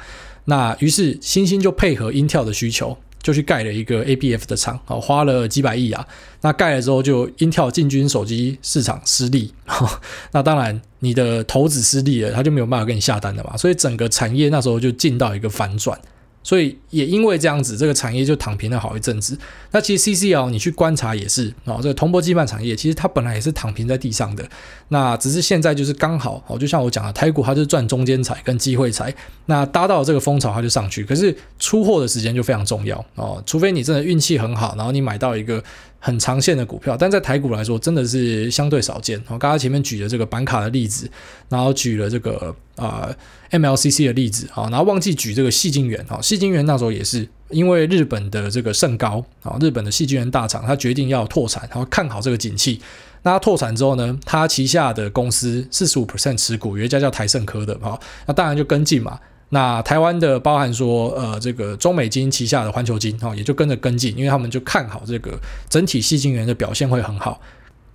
[0.47, 6.07] 那于是，星星就配合 Intel 的需求，就去盖了一个 ABF 的厂，哦，花了几百亿啊。
[6.43, 9.53] 那盖了之后，就 Intel 进军手机市场失利，
[10.33, 13.57] 那当然你的投资失利了，他就没有办法给你下单了嘛。
[13.57, 15.99] 所以整个产业那时候就进到一个反转。
[16.45, 19.37] 所以也因为这样子，这个产业就躺平了好一阵子。
[19.73, 24.49] 那其实 CCL 你去观察也是啊，这个铜箔基板产业其实它本来也是躺平在地上的。
[24.89, 29.13] 那只是现在就是刚好哦，就像我讲的，台股它就是赚中间财跟机会财。
[29.47, 31.03] 那搭到这个风潮，它就上去。
[31.03, 35.65] 可是出货的时间就非常重要哦，除非你真的运气很好，然后你买到一个。
[36.05, 39.19] 很长线的股票，但在台股来说，真的是相对少见。
[39.27, 41.11] 我刚刚前面举了这个板卡的例子，
[41.49, 43.09] 然后举了这个啊、
[43.59, 52.81] MLCC 的例子啊，然后忘记举这个矽晶圆啊，矽晶圆那时候也是因为日本的这个盛高啊，日本的矽晶圆大厂，他决定要拓产，然后看好这个景气。
[53.23, 59.19] 那他拓产之后呢，他旗下的公司四十五 percent 持股，有一家叫台盛科的哈，那当然就跟进嘛。
[59.51, 65.39] 那台湾的包含说，呃，这个中美金旗下的环球金哈，也就跟着跟进，因为他们就看好这个
[65.69, 67.41] 整体矽晶圆的表现会很好。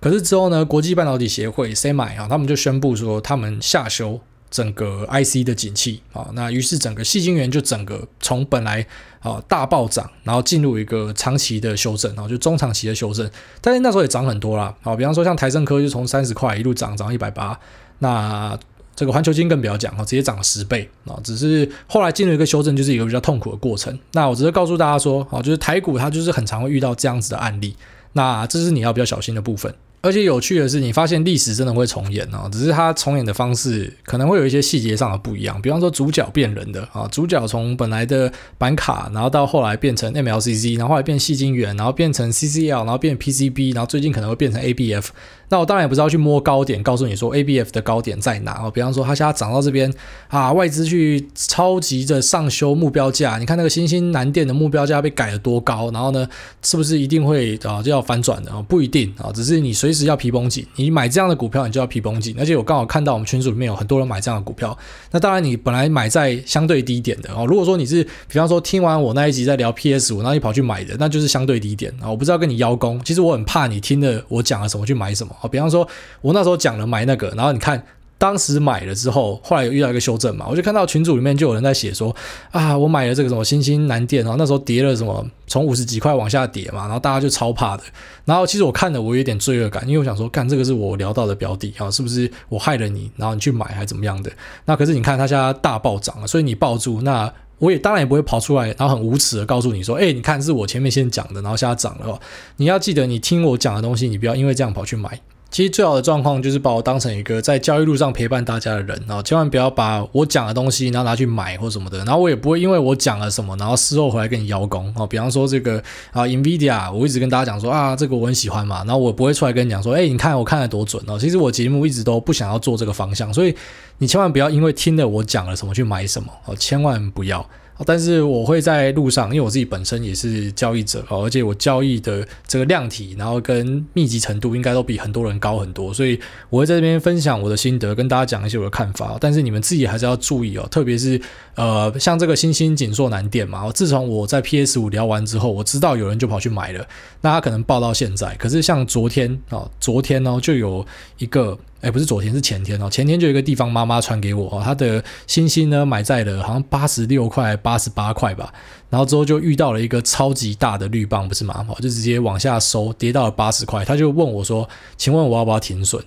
[0.00, 4.18] 可是之后呢，国际半导体协会 SEMI 啊，他们就宣布说，他们下修
[4.50, 8.86] 整个 IC 的景气啊，那于是整个矽晶圆就整个从本来
[9.20, 13.30] 啊大暴涨，然后进入一个长期的修正，然后就中长期的修正。
[13.60, 17.58] 但是那时候也涨很多啦，好，比方说像台胜科就从三十块一路涨涨到一百八，
[18.00, 18.58] 那。
[18.96, 21.18] 这个环球金更不要讲哈，直接涨了十倍啊！
[21.24, 23.98] 只是后来进入一个修正，就是一个比较痛苦的过程。
[24.12, 27.74] 那我只是告诉大家说，啊，就是台股它就是很常会遇到这样子的案例，
[28.12, 29.74] 那这是你要比较小心的部分。
[30.02, 35.60] 而且有趣的是，你发现历史真的会重演哦，只是它重演的方式可能会有一些细节上的不一样。
[35.60, 45.08] 比方说主角变人的啊，主角从本来的板卡，然后到后来变成 MLCC，然后后来变细晶圆，然后变成 CCL，然后变 PCB，然后最近可能会变成 ABF。
[45.50, 48.70] 那我当然也不知道去摸高点，告诉你说 ABF 的高点在哪哦。
[48.70, 49.92] 比方说它现在涨到这边
[50.28, 56.26] 啊，外资去超级的上修目标价，你看那个新兴南电的目标价被改了多高，然后呢，
[56.62, 58.64] 是不是一定会啊就要反转的啊？
[58.66, 59.90] 不一定啊，只是你随。
[59.92, 60.64] 时要皮绷紧。
[60.76, 62.36] 你买这样的股票，你就要皮绷紧。
[62.38, 64.78] 而且我刚好看到我们群组里面有很多人买这样的股票。
[65.10, 67.44] 那当然，你本来买在相对低点的哦。
[67.44, 72.08] 如果说你是，比方说听完我那一集在聊 PS 五，然后你跑去买的，那就是相对低点啊。
[72.08, 75.34] 我不知道跟你邀功，其实我很怕你听了我讲了什么去买什么。
[75.48, 75.86] 比方说
[76.20, 77.82] 我那时候讲了买那个，然后你看。
[78.20, 82.14] 当时买了之后，后来有遇到一个修正嘛，我就看到群组里面就有人在写说
[82.50, 87.82] 啊，我买了这个什么新兴南电，然后那时候跌了什么，从五十几块往下跌嘛，然后大家就超怕的。
[88.26, 94.30] 然后其实我看了，我有点罪恶感，因为我想说，干这个是我聊到的标的啊，是不是我害了你，然后你去买还怎么样的？
[94.66, 102.20] 那可是你看它现在大暴涨了，所以你抱住，那我也当然也不会跑出来，然后很无耻的告诉你说，哎，你看是我前面先讲的，然后现在涨了。
[102.56, 105.20] 你要记得，你听我讲的东西，你不要因为这样跑去买。
[105.50, 115.06] 其实最好的状况就是把我当成一个在交易路上陪伴大家的人，然后千万不要把我讲的东西然后拿去买或什么的，然后我也不会因为我讲了什么，然后事后回来跟你邀功哦。
[115.06, 115.82] 比方说这个
[116.12, 121.18] 啊，NVIDIA，我一直跟大家讲说啊，这个我很喜欢嘛，然后我不会出来跟你讲说，哎，你看我看得多准哦。
[121.18, 123.54] 其实我节目一直都不想要做这个方向，所以
[123.98, 127.44] 你千万不要因为听了我讲了什么去买什么哦，千万不要。
[127.86, 139.16] 但是我会在路上，因为我自己本身也是交易者哦，而且我交易的这个量体，然后跟密集程度应该都比很多人高很多，所以我会在这边分享我的心得，跟大家讲一些我的看法。
[139.20, 141.20] 但是你们自己还是要注意哦，特别是
[141.54, 146.86] 呃，像这个新兴紧缩难点嘛，自从我在 PS 五聊完之后，我知道有人就跑去买了，
[147.20, 150.84] 那他可能报到现在，可是像昨天啊，昨天呢就有
[151.18, 151.58] 一个。
[151.80, 152.88] 哎，不是昨天，是前天哦。
[152.90, 158.52] 前天就有一个地方妈妈传给我哦，她的星星呢买在了好像八十六块、八十八块吧。
[158.90, 161.66] 然后之后就遇到了一个超级大的绿棒，不是吗？
[161.80, 163.84] 就直接往下收，跌到了八十块。
[163.84, 166.04] 他就问我说：“请问我要不要停损？”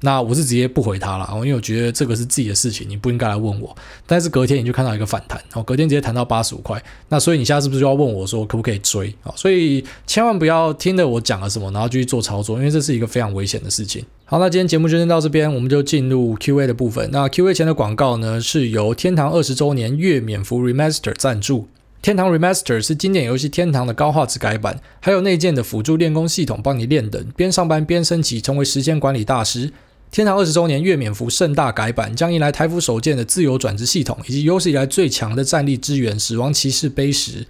[0.00, 3.74] 那我是直接不回他了，因为我觉得这个是自己的事情，你不应该来问我。
[4.06, 6.82] 但是隔天你就看到一个反弹，哦，隔天直接弹到八十五块。
[7.08, 9.12] 那所以你现在是不是就要问我说可不可以追？
[9.22, 14.04] 啊，所以千万不要听了我讲了什么，然后继续做操作，因为这是一个非常危险的事情。
[14.26, 17.08] 好，那今天节目就先到这边，我们就进入 Q&A 的部分。
[17.10, 21.68] 那 Q&A 前的广告呢，是由天堂二十周年月免服 Remaster 赞助。
[22.02, 29.72] 天堂 Remaster 是经典游戏天堂的高画质改版，还有内建的辅助练功系统，帮你练等边上班边升级，成为时间管理大师。
[30.16, 37.46] 天堂二十周年月免服盛大改版，将迎来台服首见的自由转职系统，以及有史以来最强的战力支援——死亡骑士碑石。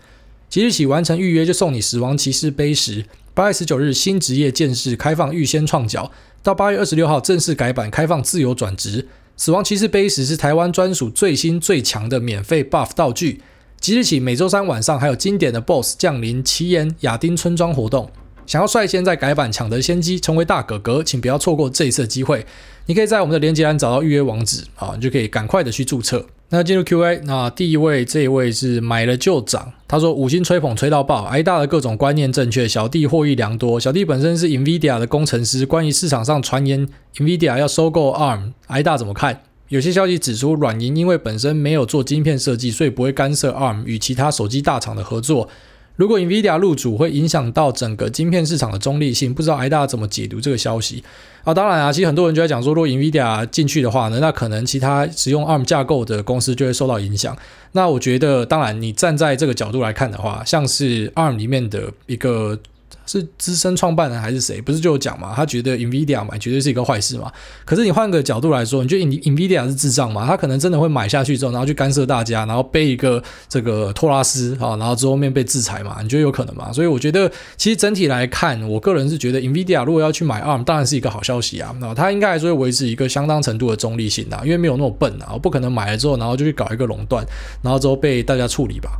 [0.49, 3.05] 即日起完成预约就送你死亡骑士碑石。
[3.35, 6.11] 八月十九日新职业剑士开放预先创角，
[6.43, 9.07] 到八月二十六号正式改版开放自由转职。
[9.37, 13.43] 死亡骑士碑石是台湾专属最新最强的免费 buff 道具。
[13.79, 18.11] 即日起每周三晚上还有经典的 BOSS 降临奇岩亚丁村庄活动。
[18.47, 22.47] 想要率先在改版抢得先机，成为大哥哥，请不要错过这一次机会。
[22.87, 26.25] 你可以在我们的连接栏找到预约网址，啊，你就可以赶快的去注册。
[26.51, 33.81] 那进入 Q&A，那第一位这一位是买了就涨，他说五星吹捧吹到爆，挨大的各种观念正确，小弟获益良多。
[33.81, 39.43] 小弟本身是 NVIDIA 的工程师，关于市场上传言 NVIDIA 要收购 ARM，挨大怎么看？
[39.69, 45.49] 有些消息指出，软银因为本身没有做晶片设计，所以不会干涉 ARM 与其他手机大厂的合作。
[45.97, 51.03] 如果 NVIDIA 入主会影响到整个晶片市场的中立性，不知道挨大怎么解读这个消息
[51.43, 51.53] 啊？
[51.53, 57.37] 当然啊，其实很多人就在讲说，如果 NVIDIA 进去的话呢，那可能其他使用 ARM 架构的公司就会受到影响。
[57.73, 62.59] 那我觉得，当然你站在这个角度来看的话，像是 ARM 里面的一个。
[63.05, 64.61] 是资深创办人还是谁？
[64.61, 65.33] 不是就有讲嘛？
[65.37, 67.31] 他觉得 Nvidia 买绝对是一个坏事嘛。
[67.65, 70.25] 可是你换个角度来说，你觉得 Nvidia 是智障吗？
[70.27, 75.99] 他可能真的会买下去之后，然后去干涉大家，然后背一个这个托拉斯啊，然后之后面被制裁嘛？
[76.03, 76.73] 你觉得有可能吗？
[76.73, 81.75] 所以我觉得，其实整体来看，我个人是觉得 Nvidia 如果要去买 ARM，当然是一个好消息啊。
[81.81, 87.25] 那他应该还是会维持一个相当程度的中立性的，因为没有那么笨啊，我不可能买了之后，然后就去搞一个垄断，
[87.63, 88.91] 然后之后被大家处理吧。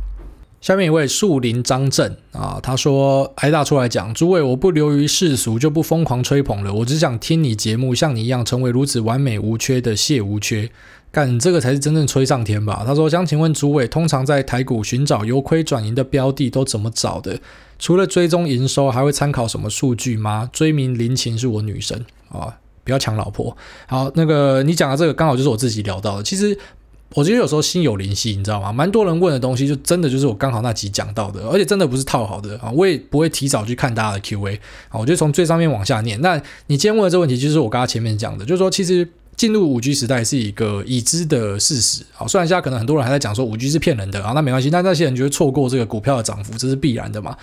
[0.59, 6.73] 下面一位树林张震啊，他说：“挨大出来讲，诸位，我不流于世俗，就不疯狂吹捧了。
[6.73, 10.69] 我只想听你节目，像你一样成为如此完美无缺的谢无缺，
[11.11, 17.39] 干这个才是真正吹上天吧？”他说：“想请问诸位，通常在台股寻找由亏转盈的标的都怎么找的？
[17.77, 20.49] 除了追踪营收，还会参考什么数据吗？
[20.51, 23.55] 追名林琴是我女神啊，不要抢老婆。
[23.85, 26.57] 好，那个你讲的这个刚好就是我自己聊到的，其实。”
[27.13, 28.71] 我觉得有时候心有灵犀，你知道吗？
[28.71, 32.69] 蛮多人问的东西，就真的就是我刚好那集讲到的，而且真的不是套好的啊！
[32.71, 34.55] 我也不会提早去看大家的 Q&A
[34.89, 36.19] 啊，我就从最上面往下念。
[36.21, 36.35] 那
[36.67, 42.27] 你今天问的这个问题，就是我刚刚前面讲的，就是说其实进入五 G 时代是一个已知的事实啊。
[42.27, 47.35] 虽然现在可能很多人还在讲说五 G 是骗人的啊，那没关系，但那些人就会错过这个股票的涨幅，这是必然的嘛。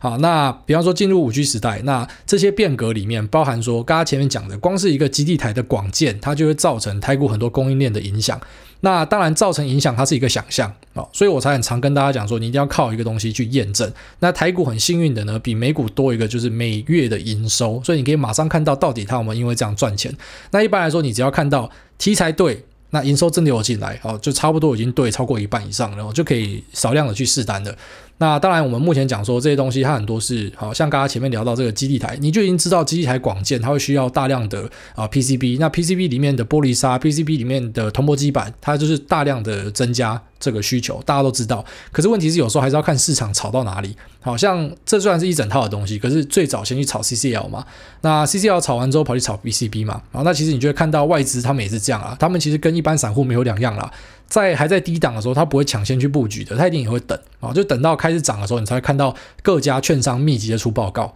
[0.00, 8.40] 好，那比方说进入五 G 时代，那这些变革里面包含说，刚刚前面讲的，光是一个基地台的广建，它就会造成台股很多供应链的影响。
[8.82, 13.90] 那当然造成影响，它是一个想象啊，所以我才很常跟大家讲说，你一定要靠一个东西去验证。
[14.18, 20.14] 那台股很幸运的呢，比美股多一个就是每月的营收，所以你可以马上看到到底它有没有因为这样赚钱。
[20.50, 22.64] 那一般来说，你只要看到题材对。
[22.94, 27.74] 那营收真的有进来哦，就差不多已经对超过一半以上然后，就可以少量的去试单的。
[28.22, 40.22] 那当然，我们目前讲说这些东西，它很多是好像刚刚前面聊到这个基地台，你就已经知道基地台广建它会需要大量的啊 PCB，那 PCB 里面的玻璃砂，PCB 里面的铜箔基板，它就是大量的增加。
[40.42, 43.96] 这个需求大家都知道，可是问题是有时候还是要看市场炒到哪里。
[44.20, 47.64] 好像这虽然是一整套的东西，可是最早先去炒 CCL 嘛，
[48.00, 53.88] 那 CCL 炒完之后跑去炒 PCB 嘛，然后那其实你就会看到外资他们也是这样啊，他们其实跟一般散户没有两样啦，
[54.32, 61.14] 在还在低档的时候，他不会抢先去布局的，他一定也会等啊，就等到开始涨的时候，你才会看到各家券商密集的出报告。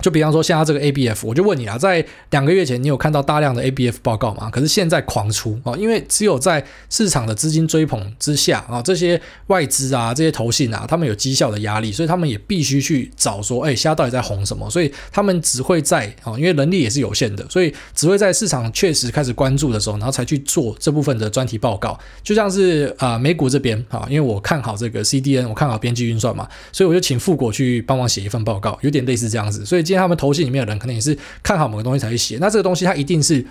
[0.00, 4.50] 就比方说，现在这个 ABF，我就问你啊，在两个月前你有看到大量的 ABF 报告吗？
[4.50, 14.68] 可是现在狂出啊，因为只有在市场的资金追捧之下啊，这些外资啊、这些投信啊，他们有绩效的压力，所以他们也必须去找说，哎，现在到底在红什么？
[14.70, 21.96] 所以他们只会在啊，因为能力也是有限的，所以只会在市场确实开始关注的时候，然后才去做这部分的专题报告。
[22.22, 29.81] 就像是啊，美股这边啊，因为我看好这个 CDN，我看好边际运算嘛，所以我就请富国去帮忙写一份报告，有点类似这样子，所以。
[29.82, 33.44] 今天他们投信里面的人可能也是看好某个东西才去写，那这个东西它一定是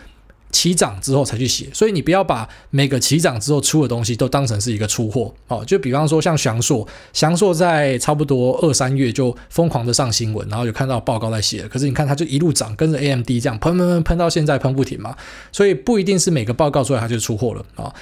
[0.51, 5.63] 起涨之后才去写，所以你不要把每个起涨之后出的东西都当成是一个出货哦。
[5.65, 15.15] 就比方说像祥硕，祥硕在差不多二三月就疯狂的上新闻，然后有看到报告在写，可是你看它就一路涨，跟着 AMD 这样喷喷喷喷到现在喷不停嘛，
[15.51, 17.85] 所以不一定是每个报告出来它就出货了啊。
[17.85, 17.93] 哦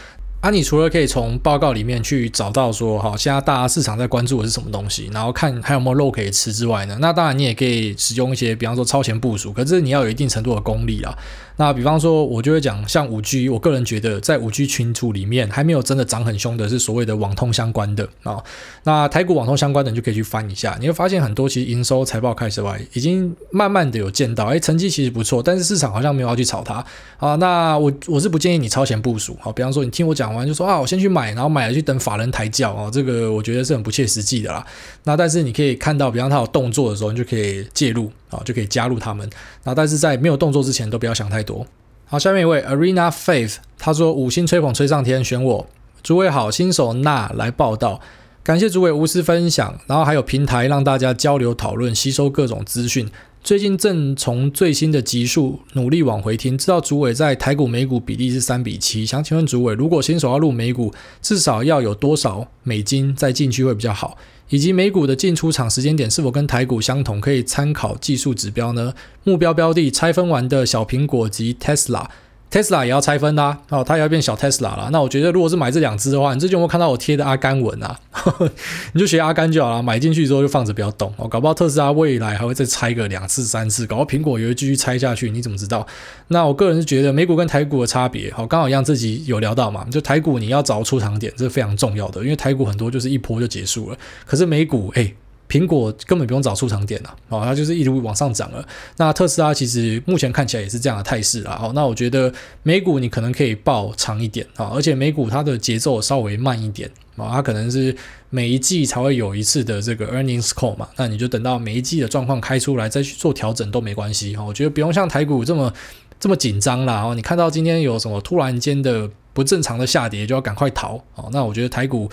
[0.41, 11.13] 啊，你除了可以从报告里面去找到说，哈，现在大家市场在关注的是什么东西，然后看还有没有肉可以吃之外呢，那当然你也可以使用一些，比方说超前部署，可是你要有一定程度的功力啦。
[11.59, 18.41] 那比方说，我就会讲像五 G，我个人觉得在五 G 群组里面还没有真的涨很凶的是所谓的网通相关的啊。
[18.85, 26.75] 那台股网通相关的你就可以去翻一下，你会发现很多其实营收财报开始外，已经慢慢的有见到，哎，成绩其实不错，但是市场好像没有要去炒它
[27.17, 27.35] 啊。
[27.35, 34.65] 那我我是不建议你超前部署，好，比方说你听我讲完就说啊，我先去买，然后买了去等法人抬轿啊，这个我觉得是很不切实际的啦。
[35.03, 38.09] 那但是你可以看到，比方它有动作的时候，你就可以介入。
[38.29, 39.29] 啊，就可以加入他们。
[39.63, 41.65] 那但是在没有动作之前，都不要想太多。
[42.05, 45.67] 好，下面一位 Arena Faith，他说五星吹捧吹上天，选我。
[46.01, 47.99] 诸位好，新手那来报道，
[48.41, 53.09] 感谢诸位无私分享，然后还有平台让大家交流讨论，吸收各种资讯。
[53.41, 64.17] 最近正从最新的集数努力往回听，知道主委在台股美股比例是三比七，想请问主委，如果新手要入美股，至少要有多少美金再进去会比较好？
[64.49, 67.19] 以及美股的进出场时间点是否跟台股相同？
[67.21, 68.93] 可以参考技术指标呢？
[69.23, 72.07] 目标标的拆分完的小苹果及 Tesla。
[72.51, 74.89] Tesla 也要拆分啦，哦，它也要变小 Tesla 了。
[74.91, 77.99] 那我觉得，如果是买这两只的话，你最近有没有看到我贴的阿甘文啊？
[78.93, 81.27] 你就学阿甘就好了，买进去之后就放着不要动哦。
[81.27, 85.85] 搞不好特斯拉未来还会再拆个两次、三次，搞不好苹果也会继续拆下去，你怎么知道？
[86.29, 95.13] 那我个人是觉得美股跟台股的差别，好，刚好一样，自己有聊到嘛，就台股你要找出场点，这是非常重要的，因为台股很多就是一波就结束了，可是美股，哎。
[95.49, 98.63] 苹果根本不用找出场点了，哦，它就是一路往上涨了。
[98.97, 101.57] 那特斯拉其实目前看起来也是这样的态势啦。
[101.59, 102.31] 好，那我觉得
[102.61, 107.95] 美股你可能可以抱长一点啊，而且美股它的节奏稍微慢一点啊，它可能是
[108.29, 114.43] 每一季才会有一次的这个 earnings call 嘛，那你就等到每一季的状况开出来再去做调整都没关系哈。
[114.43, 115.73] 我觉得不用像台股这么
[116.19, 117.03] 这么紧张啦。
[117.03, 121.27] 哦，你看到今天有什么突然间的不正常的下跌，就要赶快逃哦。
[121.31, 122.07] 那我觉得台股。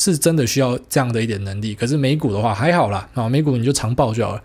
[0.00, 4.42] 是真的需要这样的一点能力，可是美股的话还好啦，啊，美股你就长报就好了。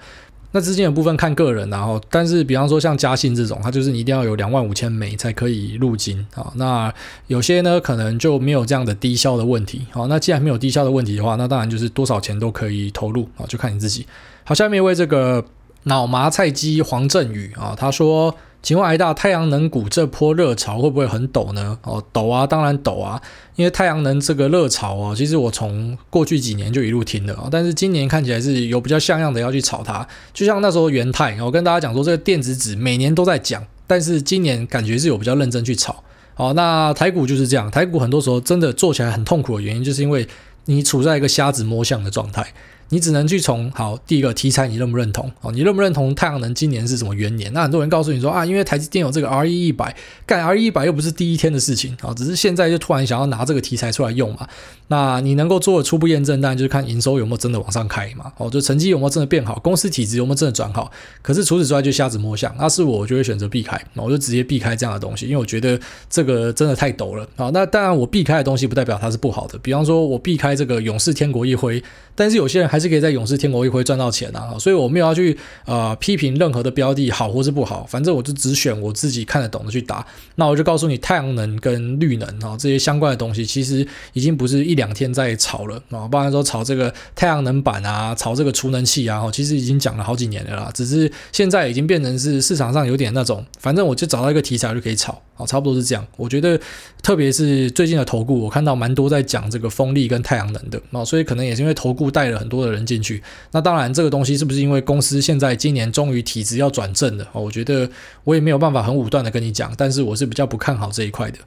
[0.52, 6.52] 那资金的部分看个人，然后但是比方说像嘉信这种，它就是你一定要有两万五千美才可以入金啊。
[6.56, 6.94] 那
[7.28, 14.06] 有些呢可能就没有这样的低消的问题，好，那既然没有低消的问题的话，那当然就是多少钱都可以投入啊，就看你自己。
[14.44, 15.46] 好，下面一位这个
[15.84, 18.36] 脑麻菜鸡黄振宇啊，他说。
[18.66, 21.78] 请问癌大太阳能股这波热潮会不会很陡呢？
[21.84, 23.22] 哦，陡啊，当然陡啊，
[23.56, 36.04] 因为太阳能这个热潮啊，其实我从过去几年就一路听的啊，但是今年看起来是有比较像样的要去炒它，就像那时候元太，我跟大家讲说这个电子纸每年都在讲，但是今年感觉是有比较认真去炒。
[36.34, 40.28] 好，那台股就是这样，台股很多时候真的做起来很痛苦的原因，就是因为
[40.66, 42.52] 你处在一个瞎子摸象的状态。
[42.90, 45.32] 你只能去从好第一个题材，你认不认同？
[45.42, 47.52] 哦，你认不认同太阳能今年是什么元年？
[47.54, 49.96] 那很多人告诉你说啊，因为台积电有这个 RE 一百，
[50.26, 54.48] 干 RE 一百又不是第一天的事情啊，只是现在就突然想要拿这个题材出来用嘛。
[54.88, 58.32] 那你能够做的初步验证，当然就是看营收有没有真的往上开嘛。
[58.38, 60.92] 哦，就成绩有没有真的变好，公司体质有没有真的转好。
[61.24, 67.50] 可是除此之外就瞎子摸象，那是我就会选择避开，那我就直接避开这样的东西，因为我觉得这个真的太陡了啊。
[67.52, 71.84] 那当然我避开的东西不代表它是不好的，比方说我避开这个勇士天国一辉，
[72.14, 80.06] 但是有些人还是可以在勇士天国一辉赚到钱啊，所以我没有要去呃批评任何的标的好或是不好，反正我就只选我自己看得懂的去打。
[80.36, 96.06] 那我就告诉你，太阳能跟绿能啊这些相关的东西，其实已经不是一两天在炒了啊，不然说炒这个太阳能板啊，炒这个储能器啊，其实已经讲了好几年了啦，只是现在已经变成是市场上有点那种，反正我就找到一个题材就可以炒啊，差不多是这样。
[96.18, 96.60] 我觉得
[97.02, 103.22] 特别是最近的投顾，我看到蛮多在讲这个风力跟太阳能的啊，所以可能也是因为投顾带了很多的人进去。
[103.52, 107.28] 那当然，这个东西是不是因为公司现在今年终于体质要转正了？
[107.34, 107.90] 我觉得
[108.24, 111.38] 我也没有办法很武断的跟你讲，但是我是比较不看好这一块的。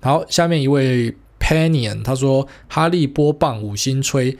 [0.00, 4.38] 好，下面一位 Panion 他说：“哈利波棒五星吹，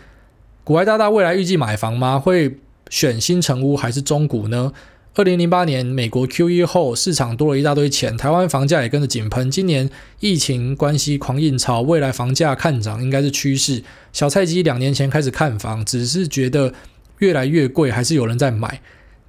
[0.65, 2.19] 古埃大大未来预计买房吗？
[2.19, 2.59] 会
[2.89, 4.73] 选新城屋还是中古呢？”
[5.19, 9.51] 二零零八年美国 QE 后，市场多了一大堆钱，台湾房价也跟着井喷。
[9.51, 9.91] 今年
[10.21, 13.83] 疫情关系狂印钞，未来房价看涨应该是趋势。
[14.13, 16.73] 小菜鸡两年前开始看房，只是觉得
[17.19, 18.81] 越来越贵，还是有人在买。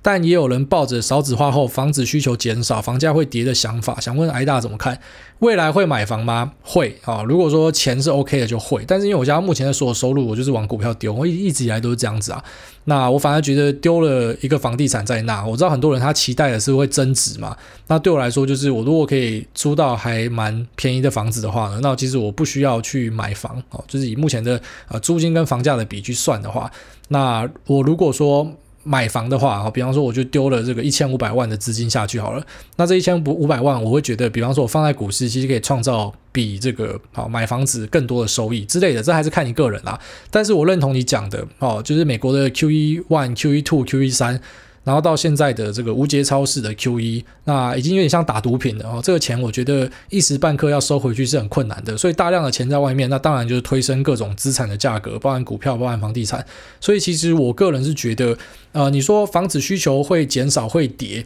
[0.02, 5.00] 但也有人抱着少子化后房子需求减少，房价会跌的想法，想问挨大怎么看？
[5.40, 6.54] 未来会买房吗？
[6.62, 8.84] 会啊，如果说钱是 OK 的就会。
[8.88, 12.44] 但是因为我家目前的所有收入，我就是往股票丢，我一一直以来都是这样子啊。
[12.86, 17.56] 那我反而觉得丢了一个房地产在那，我知道很多人他期待的是会增值嘛。
[17.88, 26.72] 那对我来说，就是我如果可以租到还蛮便宜的房子的话呢，那其实我不需要去买房哦，就是以目前的呃租金跟房价的比去算的话，
[27.10, 28.50] 那我如果说。
[28.84, 32.46] 买房的话，比方说我就丢了这个一千五百万的资金下去好了。
[32.78, 39.04] 那这一千五百万，我会觉得，比方说我放在股市，其实可以创造比这个好买房子更多的收益之类的。
[39.04, 40.00] 这还是看你个人啦。
[40.32, 44.42] 但是我认同你讲的哦，就是美国的 QE one、QE two、QE 三。
[44.84, 49.02] 然后到现在的这个无节超市的 QE，那已经有点像打毒品了哦。
[49.04, 56.46] 这个钱我觉得一时半刻要收回去是很困难的，所以大量的钱在外面，那当然就是推升各种资产的价格，包含股票，包含房地产。
[56.80, 58.38] 所以其实我个人是觉得，
[58.72, 61.26] 呃，你说房子需求会减少会跌，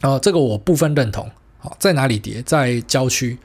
[0.00, 1.30] 啊、这个我部分认同。
[1.58, 2.42] 好，在哪里跌？
[2.42, 3.38] 在郊区。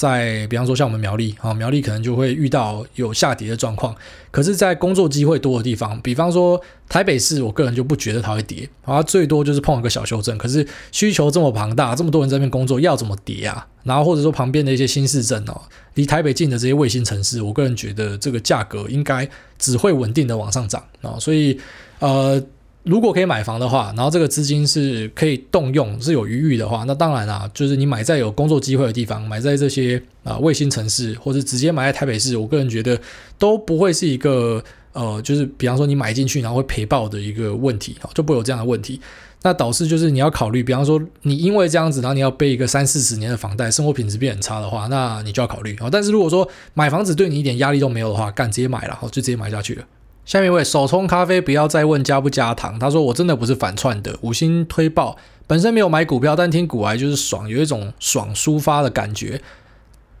[0.00, 3.94] 在比方说像我们苗栗啊，苗栗可能就会遇到有下跌的状况。
[4.30, 10.38] 可是，在工作机会多的地方，比方说台北市，我个人就不觉得它会跌，啊，最多就是碰一个小修正。
[10.38, 13.66] 可是需求这么庞大，这么多人在那边工作，要怎么跌啊？
[13.82, 15.60] 然后或者说旁边的一些新市镇哦，
[15.96, 19.28] 离台北近的这些卫星城市，我个人觉得这个价格应该
[19.58, 21.18] 只会稳定的往上涨啊。
[21.20, 21.60] 所以，
[21.98, 22.42] 呃。
[22.82, 32.98] 如果可以买房的话，然后这个资金是可以动用，是有余裕的话，那当然啦，就是你买在有工作机会的地方，买在这些啊、卫星城市，或者直接买在台北市，我个人觉得
[33.38, 34.62] 都不会是一个
[34.92, 39.00] 呃，就是比方说你买进去然后会赔爆的一个问题，就不会有这样的问题。
[39.42, 45.74] 那导致就是你要考虑，比方说你因为这样子，然后你要背一个三四十年的房贷，生活品质变很差的话，那你就要考虑。
[45.90, 49.84] 但是如果说买房子对你一点压力都没有的话，干直接买了，就直接买下去了。
[50.30, 52.78] 下面一位手冲咖啡，不要再问加不加糖。
[52.78, 55.16] 他说：“我真的不是反串的，五星推爆。
[55.48, 59.42] 本身没有买股票，但听股癌就是爽，有一种爽抒发的感觉。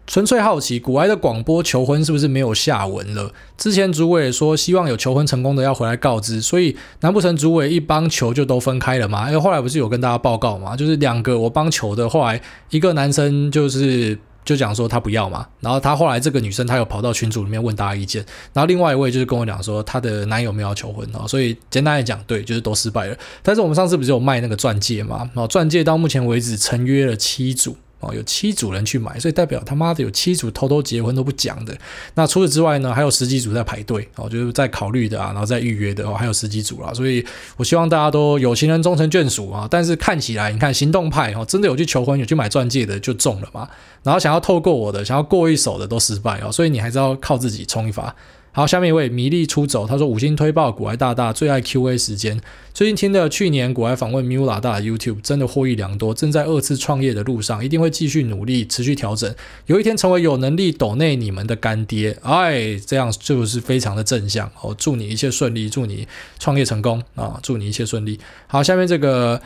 [0.08, 3.30] 纯粹好奇，股癌的广播求婚是不是没有下文了？
[3.56, 9.28] 之前主委说希望有求婚成功的要回来告知，所以难不成主委一帮求就都分开了吗？
[9.28, 10.74] 因为后来不是有跟大家报告吗？
[10.74, 23.16] 就是两个我帮求的，后来一个男生就是。”就讲说他不要嘛，然后他后来这个女生她有跑到群组里面问大家意见，然后另外一位就是跟我讲说她的男友没有要求婚哦，所以简单来讲，对，就是都失败了。
[23.42, 25.30] 但是我们上次不是有卖那个钻戒嘛？
[25.34, 27.76] 哦，钻戒到目前为止成约了七组。
[28.00, 31.76] 哦，有七组人去买，所以代表他妈的有七组偷偷结婚都不讲的。
[32.14, 36.92] 那除此之外呢，还有十几组在排队，哦，就是在考虑的啊，然后在预约的哦，还有十几组啦。
[36.94, 37.24] 所以
[37.56, 39.68] 我希望大家都有情人终成眷属啊。
[39.70, 43.68] 但是看起来，你看行动派哦，真的有去求婚、有去买钻戒的就中了嘛。
[44.02, 46.50] 然后想要透过我的、想要过一手的都失败哦。
[46.50, 48.14] 所以你还是要靠自己冲一发。
[48.52, 52.40] 好，下面一位迷利出走，他说五星推爆古埃大大最爱 Q&A 时间。
[52.74, 56.12] 最近听了去年古埃访问 Miula 大的 YouTube，真的获益良多。
[56.12, 59.32] 正在二次创业的路上，一定会继续努力，持续调整，
[59.66, 62.18] 有一天成为有能力抖内你们的干爹。
[62.22, 64.74] 哎，这样就是非常的正向哦。
[64.76, 66.08] 祝你一切顺利，祝你
[66.40, 67.38] 创业成功啊！
[67.44, 68.18] 祝你一切顺利。
[68.48, 69.40] 好，下面这个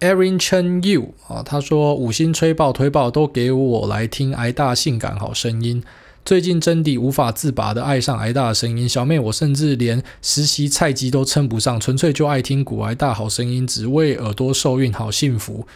[0.00, 5.82] Erin Chen Yu 啊，他说五星吹爆推爆都给我来听癌大性感好声音。
[6.26, 8.88] 最近真的无法自拔的爱上挨打的声音。
[8.88, 15.68] 小妹，我甚至连实习菜鸡都称不上，纯粹就爱听古挨打好声音，只为耳朵受孕，好幸福。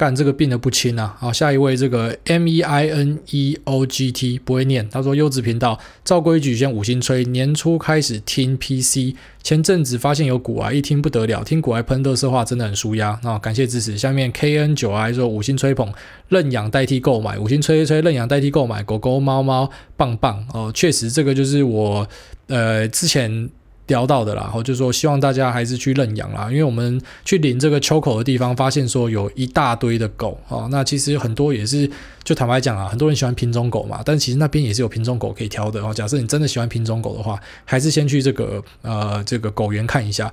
[0.00, 1.14] 干这个病的不轻啊！
[1.20, 13.38] 好，下一位这个 M E I N E O G T 不会念，他说优质频道照规矩先五星吹，年初开始听 P C，前阵子发现有股癌，一听不得了，听股癌喷垃圾话真的很舒压啊！
[13.38, 13.98] 感谢支持。
[13.98, 15.92] 下面 K N 九 I 说五星吹捧，
[16.28, 22.08] 认养代替购买，五星吹吹吹认养代替购买，狗狗猫猫棒棒哦，确实这个就是我
[22.46, 23.50] 呃之前。
[23.90, 31.90] 聊到的啦，然后就说希望大家还是去认养啦，因为我们去领这个秋口的地方，发现说有一大堆的狗啊，那其实很多也是，
[32.24, 35.92] 就坦白讲啊，很多人喜欢品种狗嘛，但其实那边也是有品种狗可以挑的哦。
[35.92, 40.32] 假设你真的喜欢品种狗的话，还是先去这个呃这个狗园看一下。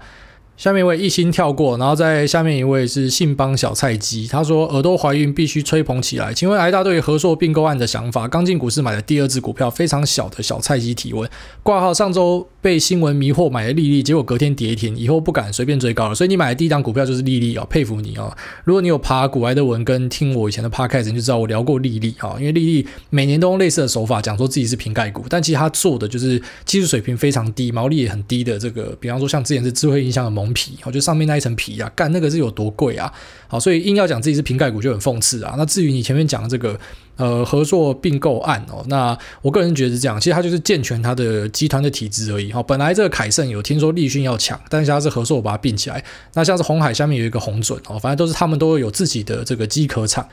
[0.58, 6.34] 下面一位一心跳过，然后在下面一位是信邦小菜鸡，他说耳朵怀孕必须吹捧起来。
[6.34, 8.28] 请问挨大对于和硕并购案的想法？
[8.28, 11.30] 刚进股市买的第二支股票，非常小的小菜鸡提问。
[11.62, 16.16] 挂号上周被新闻迷惑买了利利，结果隔天跌停，以后不敢随便追高了。
[16.16, 18.36] 所以你买的第一档股票就是利利哦，佩服你哦。
[18.64, 33.12] 如果你有爬股癌的文跟听我以前的 podcast，你就知道我聊过利利啊，因为利利每年都用类似的手法讲说自己是瓶盖股，但其实他做的就是技术水平非常低，毛利也很低的这个，比方说像之前是智慧音箱的蒙皮，我觉得上面那一层皮啊，干那个是有多贵啊？
[33.48, 35.56] 好，所以硬要讲自己是瓶盖股就很讽刺啊。
[35.58, 36.80] 那至于你前面讲的这个
[37.16, 42.52] 呃合作并购案哦，那我个人觉得是这样，其实它就是健全它的集团的体制而已。
[42.52, 46.04] 好，本来这个凯盛有听说立讯要抢，但是它是和硕把它并起来。
[46.34, 50.28] 那像是红海下面有一个红准哦，反正都是他们都有自己的这个机壳厂。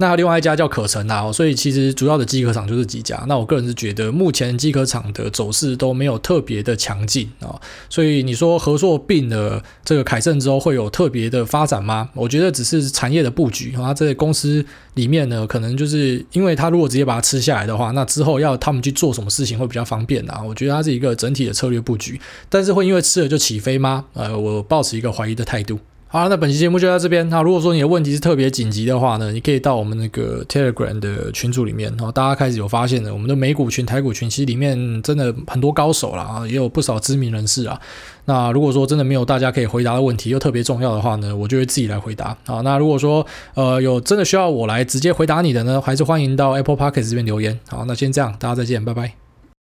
[0.00, 3.22] 那另外一家叫可成啊，所以其实主要的机壳厂就是几家。
[3.28, 7.60] 那我个人是觉得，目前机壳厂的走势都没有特别的强劲啊。
[7.90, 12.08] 所以你说合作并了这个凯盛之后会有特别的发展吗？
[12.14, 13.92] 我觉得只是产业的布局啊。
[13.92, 20.42] 这个公司里面呢，可能就是因为他如果直接把它吃下来的话，那之后要他们去做什么事情会比较方便啊。
[20.42, 24.06] 我觉得它是一个整体的策略布局，但是会因为吃了就起飞吗？
[24.14, 25.78] 呃，我抱持一个怀疑的态度。
[26.12, 27.28] 好，那本期节目就到这边。
[27.28, 31.88] 那如果说你的问题是特别紧急的话呢，你可以到我们那个 Telegram 的群组里面。
[31.90, 37.80] 然后大家开始有发现了，我们的美股群、台股群，其实里面真的很多高手啦，啊，也有不少知名人士啊。
[38.24, 42.36] 那如果说真的没有大家可以回答的问题，又特别重要的话呢，我就会自己来回答。
[42.44, 47.56] 好，那如果说呃有真的需要我来直接回答你的呢，还是欢迎到 Apple Podcast 这边留言。
[47.68, 49.29] 好，那先这样，大家再见，拜拜。